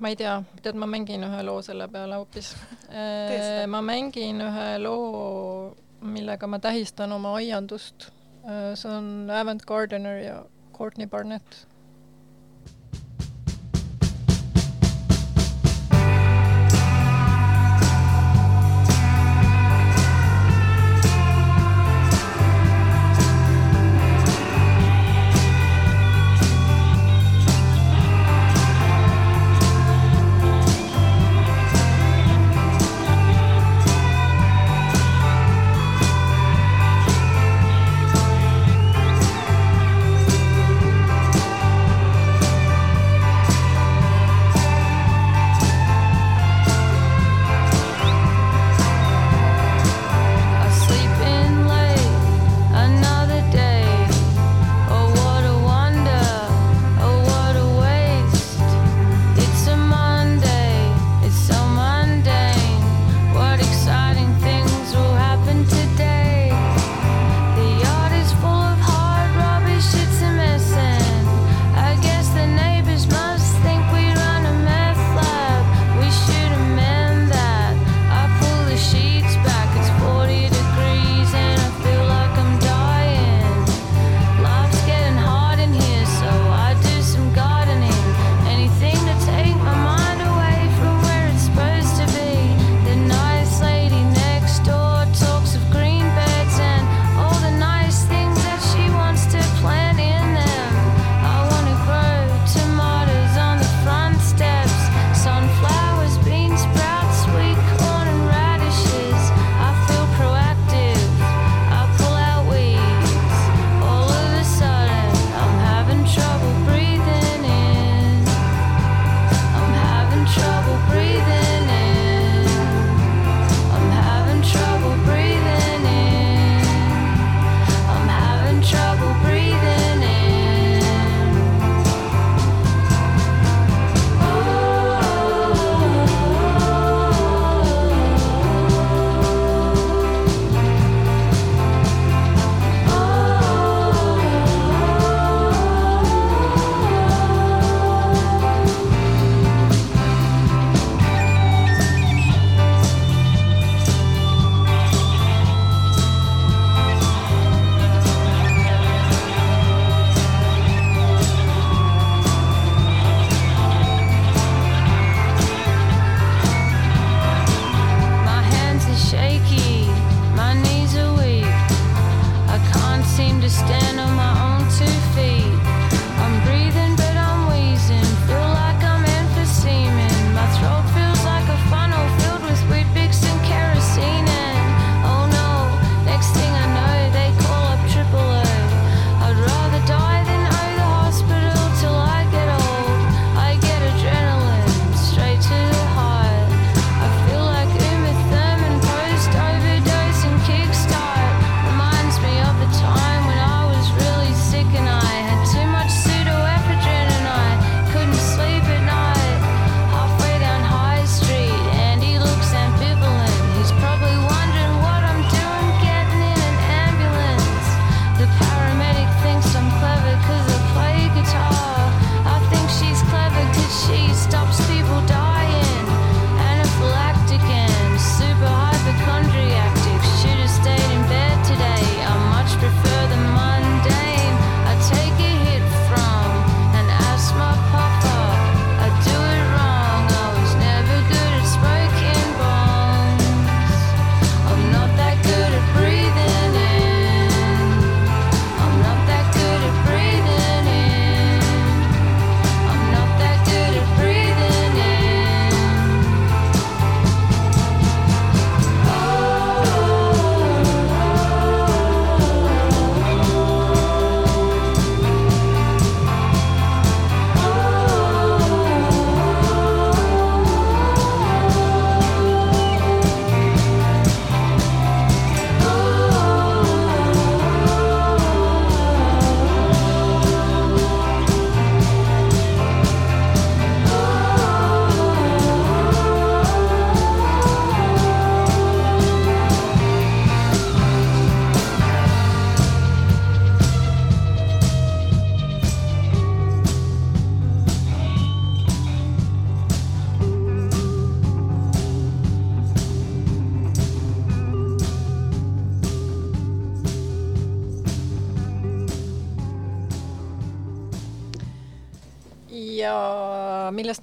[0.00, 2.54] ma ei tea, tead, ma mängin ühe loo selle peale hoopis.
[2.88, 8.10] Äh, ma mängin ühe loo, millega ma tähistan oma aiandust.
[8.44, 10.44] Äh, see on Avant Gardener ja
[10.76, 11.66] Courtney Barnett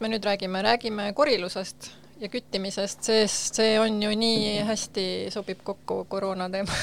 [0.07, 1.89] me nüüd räägime, räägime korilusest
[2.21, 5.03] ja küttimisest, sest see on ju nii hästi
[5.33, 6.75] sobib kokku koroona teema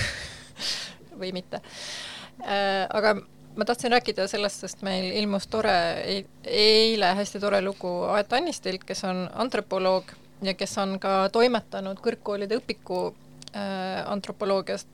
[1.21, 1.63] või mitte.
[2.45, 3.15] Äh, aga
[3.57, 5.73] ma tahtsin rääkida sellest, sest meil ilmus tore,
[6.45, 10.13] eile hästi tore lugu Aet Annistilt, kes on antropoloog
[10.45, 13.07] ja kes on ka toimetanud kõrgkoolide õpiku
[13.55, 14.91] äh, antropoloogiast,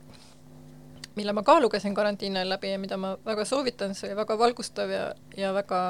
[1.19, 4.39] mille ma ka lugesin karantiini ajal läbi ja mida ma väga soovitan, see oli väga
[4.39, 5.81] valgustav ja, ja väga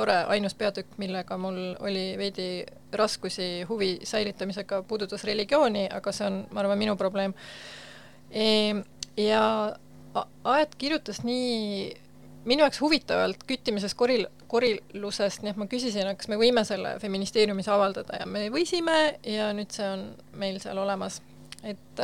[0.00, 2.48] tore, ainus peatükk, millega mul oli veidi
[2.96, 7.36] raskusi huvi säilitamisega, puudutas religiooni, aga see on, ma arvan, minu probleem
[8.30, 8.74] e,.
[9.20, 9.44] ja
[10.44, 11.92] Aet kirjutas nii
[12.44, 17.68] minu jaoks huvitavalt küttimisest, koril, korilusest, nii et ma küsisin, kas me võime selle feministeeriumis
[17.70, 18.96] avaldada ja me võisime
[19.28, 20.06] ja nüüd see on
[20.40, 21.20] meil seal olemas.
[21.62, 22.02] et,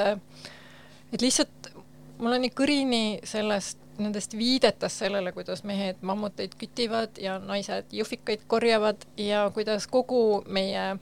[1.13, 1.73] et lihtsalt
[2.21, 8.47] mul on nii kõrini sellest, nendest viidetest sellele, kuidas mehed mammuteid kütivad ja naised jõhvikaid
[8.51, 10.97] korjavad ja kuidas kogu meie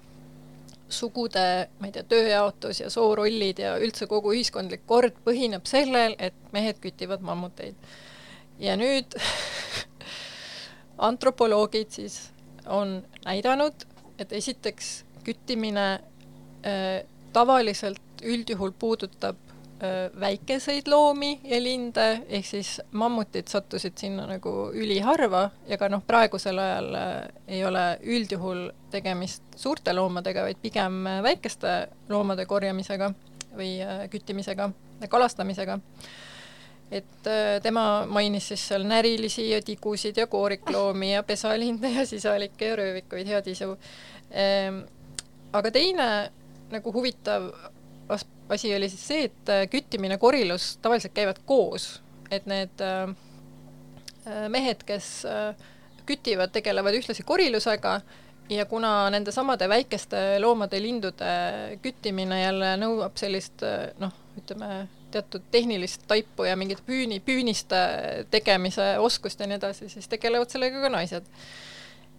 [0.89, 6.37] sugude, ma ei tea, tööjaotus ja soorollid ja üldse kogu ühiskondlik kord põhineb sellel, et
[6.53, 7.75] mehed kütivad mammuteid.
[8.63, 9.17] Ja nüüd
[11.09, 12.21] antropoloogid siis
[12.71, 13.87] on näidanud,
[14.19, 19.41] et esiteks küttimine äh, tavaliselt üldjuhul puudutab
[20.21, 26.59] väikeseid loomi ja linde, ehk siis mammutid sattusid sinna nagu üliharva ja ka noh, praegusel
[26.59, 27.13] ajal äh,
[27.49, 31.75] ei ole üldjuhul tegemist suurte loomadega, vaid pigem äh, väikeste
[32.09, 33.11] loomade korjamisega
[33.55, 34.71] või äh, küttimisega,
[35.11, 35.79] kalastamisega
[36.95, 37.27] et
[37.65, 43.27] tema mainis siis seal närilisi ja tigusid ja koorikloomi ja pesalinde ja sisalikke ja röövikuid,
[43.27, 43.73] head isu
[44.31, 44.83] ehm,.
[45.53, 46.09] aga teine
[46.71, 47.49] nagu huvitav
[48.49, 53.15] asi oli siis see, et äh, küttimine, korilus tavaliselt käivad koos, et need äh,
[54.27, 55.25] äh, mehed, kes
[56.05, 58.01] kütivad, tegelevad ühtlasi korilusega
[58.53, 61.31] ja kuna nende samade väikeste loomade, lindude
[61.83, 63.65] küttimine jälle nõuab sellist
[64.01, 64.85] noh, ütleme
[65.15, 67.79] teatud tehnilist taipu ja mingit püüni, püüniste
[68.35, 71.31] tegemise oskust ja nii edasi, siis tegelevad sellega ka naised.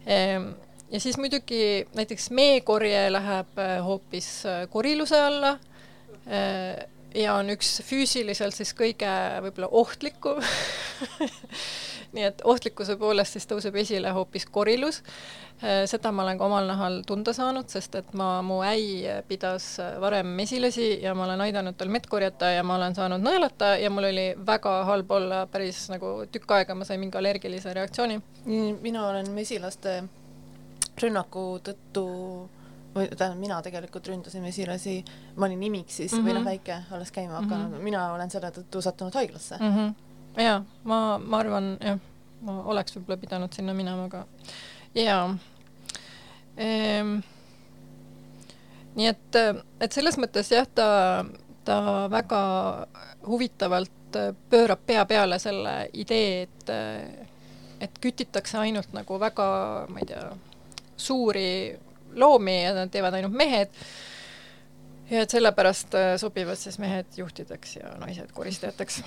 [0.10, 0.50] Ehm,
[0.90, 4.32] ja siis muidugi näiteks meekorje läheb äh, hoopis
[4.74, 5.58] koriluse alla
[6.26, 9.12] ja on üks füüsiliselt siis kõige
[9.46, 10.42] võib-olla ohtlikum
[12.16, 15.02] nii et ohtlikkuse poolest siis tõuseb esile hoopis korilus.
[15.64, 19.76] Äh, seda ma olen ka omal nahal tunda saanud, sest et ma, mu äi pidas
[20.02, 23.92] varem mesilasi ja ma olen aidanud tal mett korjata ja ma olen saanud nõelata ja
[23.94, 28.20] mul oli väga halb olla päris nagu tükk aega, ma sain mingi allergilise reaktsiooni.
[28.82, 30.04] mina olen mesilaste
[31.02, 32.06] rünnaku tõttu
[32.96, 34.98] või tähendab, mina tegelikult ründasin mesilasi,
[35.36, 36.26] ma olin imiksis mm -hmm.
[36.26, 36.50] või noh, mhm.
[36.50, 37.84] väike, alles käima hakanud mm, -hmm.
[37.92, 39.78] mina olen selle tõttu sattunud haiglasse mm.
[39.78, 39.96] -hmm
[40.44, 42.00] jaa, ma, ma arvan jah,
[42.46, 44.26] ma oleks võib-olla pidanud sinna minema, aga
[44.96, 45.24] jaa
[46.58, 47.18] ehm,.
[48.96, 49.40] nii et,
[49.84, 50.90] et selles mõttes jah, ta,
[51.68, 51.80] ta
[52.12, 52.42] väga
[53.28, 54.20] huvitavalt
[54.50, 56.70] pöörab pea peale selle idee, et,
[57.84, 59.48] et kütitakse ainult nagu väga,
[59.92, 60.30] ma ei tea,
[60.96, 61.50] suuri
[62.16, 63.74] loomi ja nad teevad ainult mehed.
[65.10, 69.04] Ja et sellepärast sobivad siis mehed juhtideks ja naised koristajateks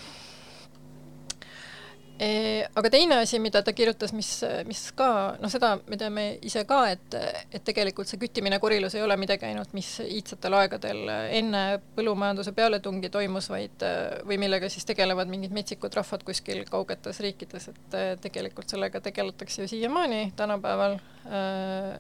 [2.19, 4.31] aga teine asi, mida ta kirjutas, mis,
[4.67, 7.15] mis ka, noh, seda me teame ise ka, et,
[7.55, 11.05] et tegelikult see küttimine korilus ei ole midagi ainult, mis iidsetel aegadel
[11.39, 11.63] enne
[11.95, 13.87] põllumajanduse pealetungi toimus, vaid
[14.27, 19.71] või millega siis tegelevad mingid metsikud rahvad kuskil kaugetes riikides, et tegelikult sellega tegeletakse ju
[19.71, 20.99] siiamaani tänapäeval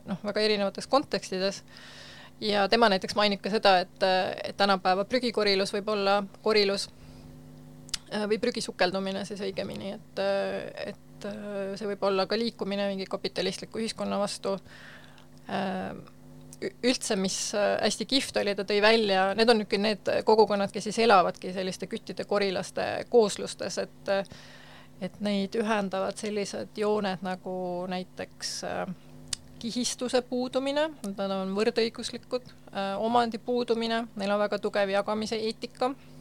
[0.09, 1.62] noh, väga erinevates kontekstides.
[2.41, 4.05] Ja tema näiteks mainib ka seda, et,
[4.47, 6.87] et tänapäeva prügikorilus võib olla korilus.
[6.87, 7.07] Äh,
[8.28, 13.09] või prügi sukeldumine siis õigemini, et, äh, et äh, see võib olla ka liikumine mingi
[13.11, 14.59] kapitalistliku ühiskonna vastu.
[16.82, 20.98] üldse, mis hästi kihvt oli, ta tõi välja, need on niisugune need kogukonnad, kes siis
[20.98, 24.11] elavadki selliste küttide, korilaste kooslustes, et
[25.00, 28.52] et neid ühendavad sellised jooned nagu näiteks
[29.62, 32.52] kihistuse puudumine, nad on võrdõiguslikud,
[32.98, 36.18] omandi puudumine, neil on väga tugev jagamise eetika Äh,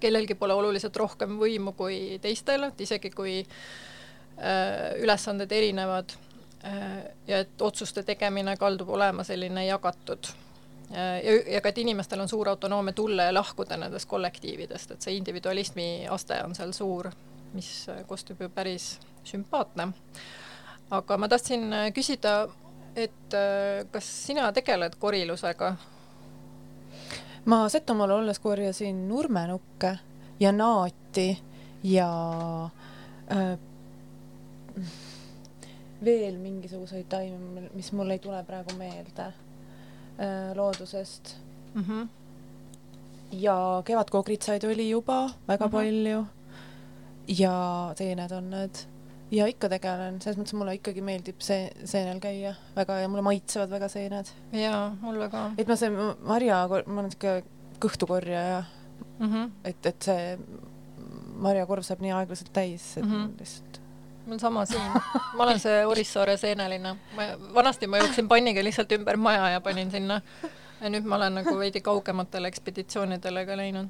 [0.00, 6.14] kellelgi pole oluliselt rohkem võimu kui teistel, et isegi kui äh, ülesanded erinevad
[6.64, 10.30] äh, ja et otsuste tegemine kaldub olema selline jagatud
[10.90, 15.16] ja, ja ka, et inimestel on suur autonoomia tulla ja lahkuda nendest kollektiividest, et see
[15.18, 17.10] individualismi aste on seal suur,
[17.54, 17.70] mis
[18.06, 18.94] kostub ju päris
[19.24, 19.88] sümpaatne.
[20.90, 22.48] aga ma tahtsin küsida,
[22.94, 23.36] et
[23.90, 25.74] kas sina tegeled korilusega
[27.44, 29.98] ma Setomaal olles korjasin nurmenukke
[30.40, 31.38] ja naati
[31.82, 32.08] ja
[33.32, 33.58] äh,
[36.04, 39.34] veel mingisuguseid taimi, mis mul ei tule praegu meelde äh,
[40.54, 41.36] loodusest
[41.74, 41.84] mm.
[41.88, 42.08] -hmm.
[43.32, 45.72] ja kevadkoogritsaid oli juba väga mm -hmm.
[45.72, 46.26] palju
[47.28, 48.93] ja seened on need
[49.32, 53.72] ja ikka tegelen, selles mõttes mulle ikkagi meeldib see seenel käia väga ja mulle maitsevad
[53.72, 54.30] väga seened.
[54.52, 55.50] jaa, mulle ka.
[55.58, 57.42] et ma see marja, ma olen siuke
[57.82, 58.64] kõhtukorjaja
[59.18, 59.30] mm.
[59.30, 59.50] -hmm.
[59.64, 60.36] et, et see
[61.44, 63.32] marjakorv saab nii aeglaselt täis, et mm -hmm.
[63.40, 63.80] lihtsalt
[64.26, 64.92] mul sama siin,
[65.36, 69.90] ma olen see Orissaare seeneline, ma, vanasti ma jooksin panniga lihtsalt ümber maja ja panin
[69.90, 70.20] sinna.
[70.80, 73.88] ja nüüd ma olen nagu veidi kaugematele ekspeditsioonidele ka läinud.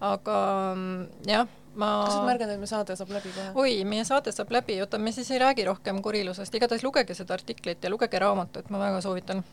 [0.00, 0.38] aga
[0.76, 1.90] mm, jah, ma.
[2.04, 3.50] kas sa märgad, et meie saade saab läbi kohe?
[3.62, 7.34] oi, meie saade saab läbi, oota, me siis ei räägi rohkem kurilusest, igatahes lugege seda
[7.38, 9.44] artiklit ja lugege raamatut, ma väga soovitan.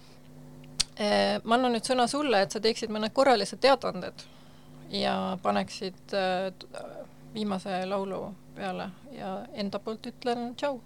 [1.01, 4.25] Eh, ma annan nüüd sõna sulle, et sa teeksid mõned korralised teadaanded
[4.91, 6.51] ja paneksid äh,
[7.33, 10.79] viimase laulu peale ja enda poolt ütlen tšau.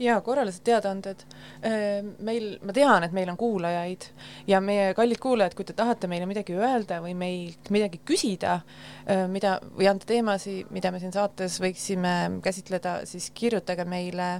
[0.00, 1.24] Jaa, korralised teadaanded.
[1.64, 4.08] Äh, meil, ma tean, et meil on kuulajaid
[4.50, 8.58] ja meie kallid kuulajad, kui te tahate meile midagi öelda või meilt midagi küsida,
[9.06, 14.34] äh, mida, või anda teemasid, mida me siin saates võiksime käsitleda, siis kirjutage meile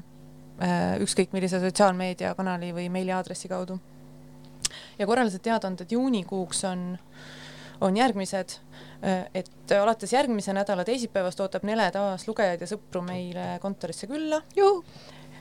[1.03, 3.81] ükskõik millise sotsiaalmeediakanali või meiliaadressi kaudu.
[4.99, 6.85] ja korralised teadaanded juunikuuks on
[7.81, 8.57] on järgmised,
[9.35, 14.41] et alates järgmise nädala teisipäevast ootab Nele taas lugejaid ja sõpru meile kontorisse külla.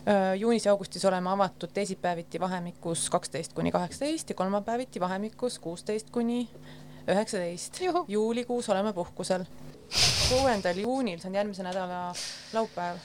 [0.03, 6.09] Äh, juunis ja augustis oleme avatud teisipäeviti vahemikus kaksteist kuni kaheksateist ja kolmapäeviti vahemikus kuusteist
[6.09, 6.49] kuni
[7.07, 7.79] üheksateist.
[8.07, 9.45] juulikuus oleme puhkusel.
[10.29, 12.13] kuuendal juunil, see on järgmise nädala
[12.53, 12.97] laupäev,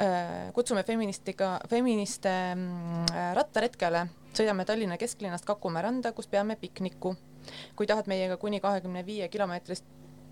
[0.00, 7.16] äh, kutsume feministiga, feministe mm, rattaretkele, sõidame Tallinna kesklinnast Kakumäe randa, kus peame pikniku
[7.76, 9.84] kui tahad meiega kuni kahekümne viie kilomeetrist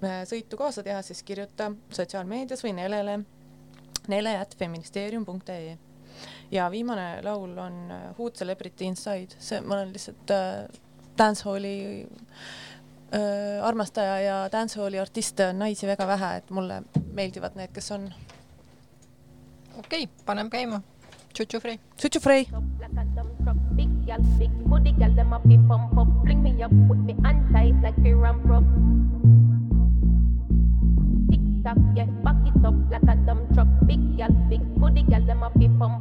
[0.05, 3.20] äh, sõitu kaasa teha, siis kirjuta sotsiaalmeedias või Nelele,
[4.09, 5.78] nele at feministeerium.ee.
[6.50, 10.68] ja viimane laul on äh, Who Celebrity Inside, see, ma olen lihtsalt äh,
[11.18, 12.06] dancehalli
[13.14, 16.82] äh, armastaja ja dancehalli artiste on naisi väga vähe, et mulle
[17.12, 18.11] meeldivad need, kes on.
[19.78, 20.82] okei okay,, paneme käima.
[21.30, 21.78] Tšutšu Frey.
[21.96, 22.46] Tšutšu Frey.
[24.11, 27.74] gal, big booty gal, them be pump up, fling me up, put me on tight
[27.82, 28.66] like a ramp up.
[31.30, 33.68] Tick tock, yeah, back it up like a dumb truck.
[33.86, 35.99] Big gal, big booty gal, them be pump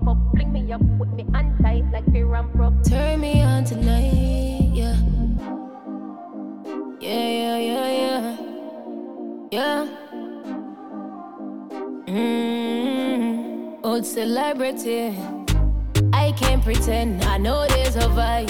[0.71, 2.73] up, fling me up, put me on tight like a ramp up.
[2.83, 4.95] Turn me on tonight, yeah.
[6.99, 8.37] Yeah, yeah, yeah, yeah.
[9.51, 9.87] Yeah.
[12.07, 15.15] Mmm, old celebrity.
[16.13, 17.23] I can't pretend.
[17.23, 18.49] I know there's a vibe.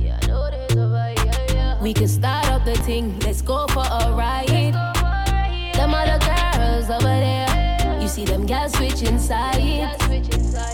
[0.00, 1.24] Yeah, I know there's a vibe.
[1.24, 1.82] Yeah, yeah.
[1.82, 3.18] We can start up the thing.
[3.20, 4.50] Let's go for a ride.
[4.50, 5.72] yeah.
[5.74, 7.98] Them other girls over there.
[8.00, 9.58] You see them girls switching sides.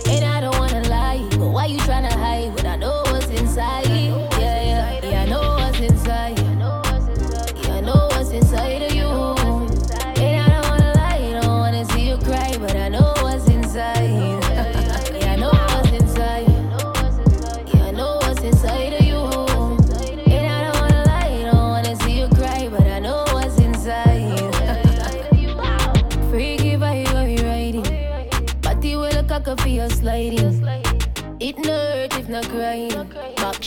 [0.09, 0.80] And I don't wanna
[1.51, 4.30] why you tryna hide when I know what's inside?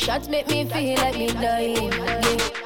[0.04, 1.92] Shots make me feel like me dying.
[1.94, 2.63] Yeah.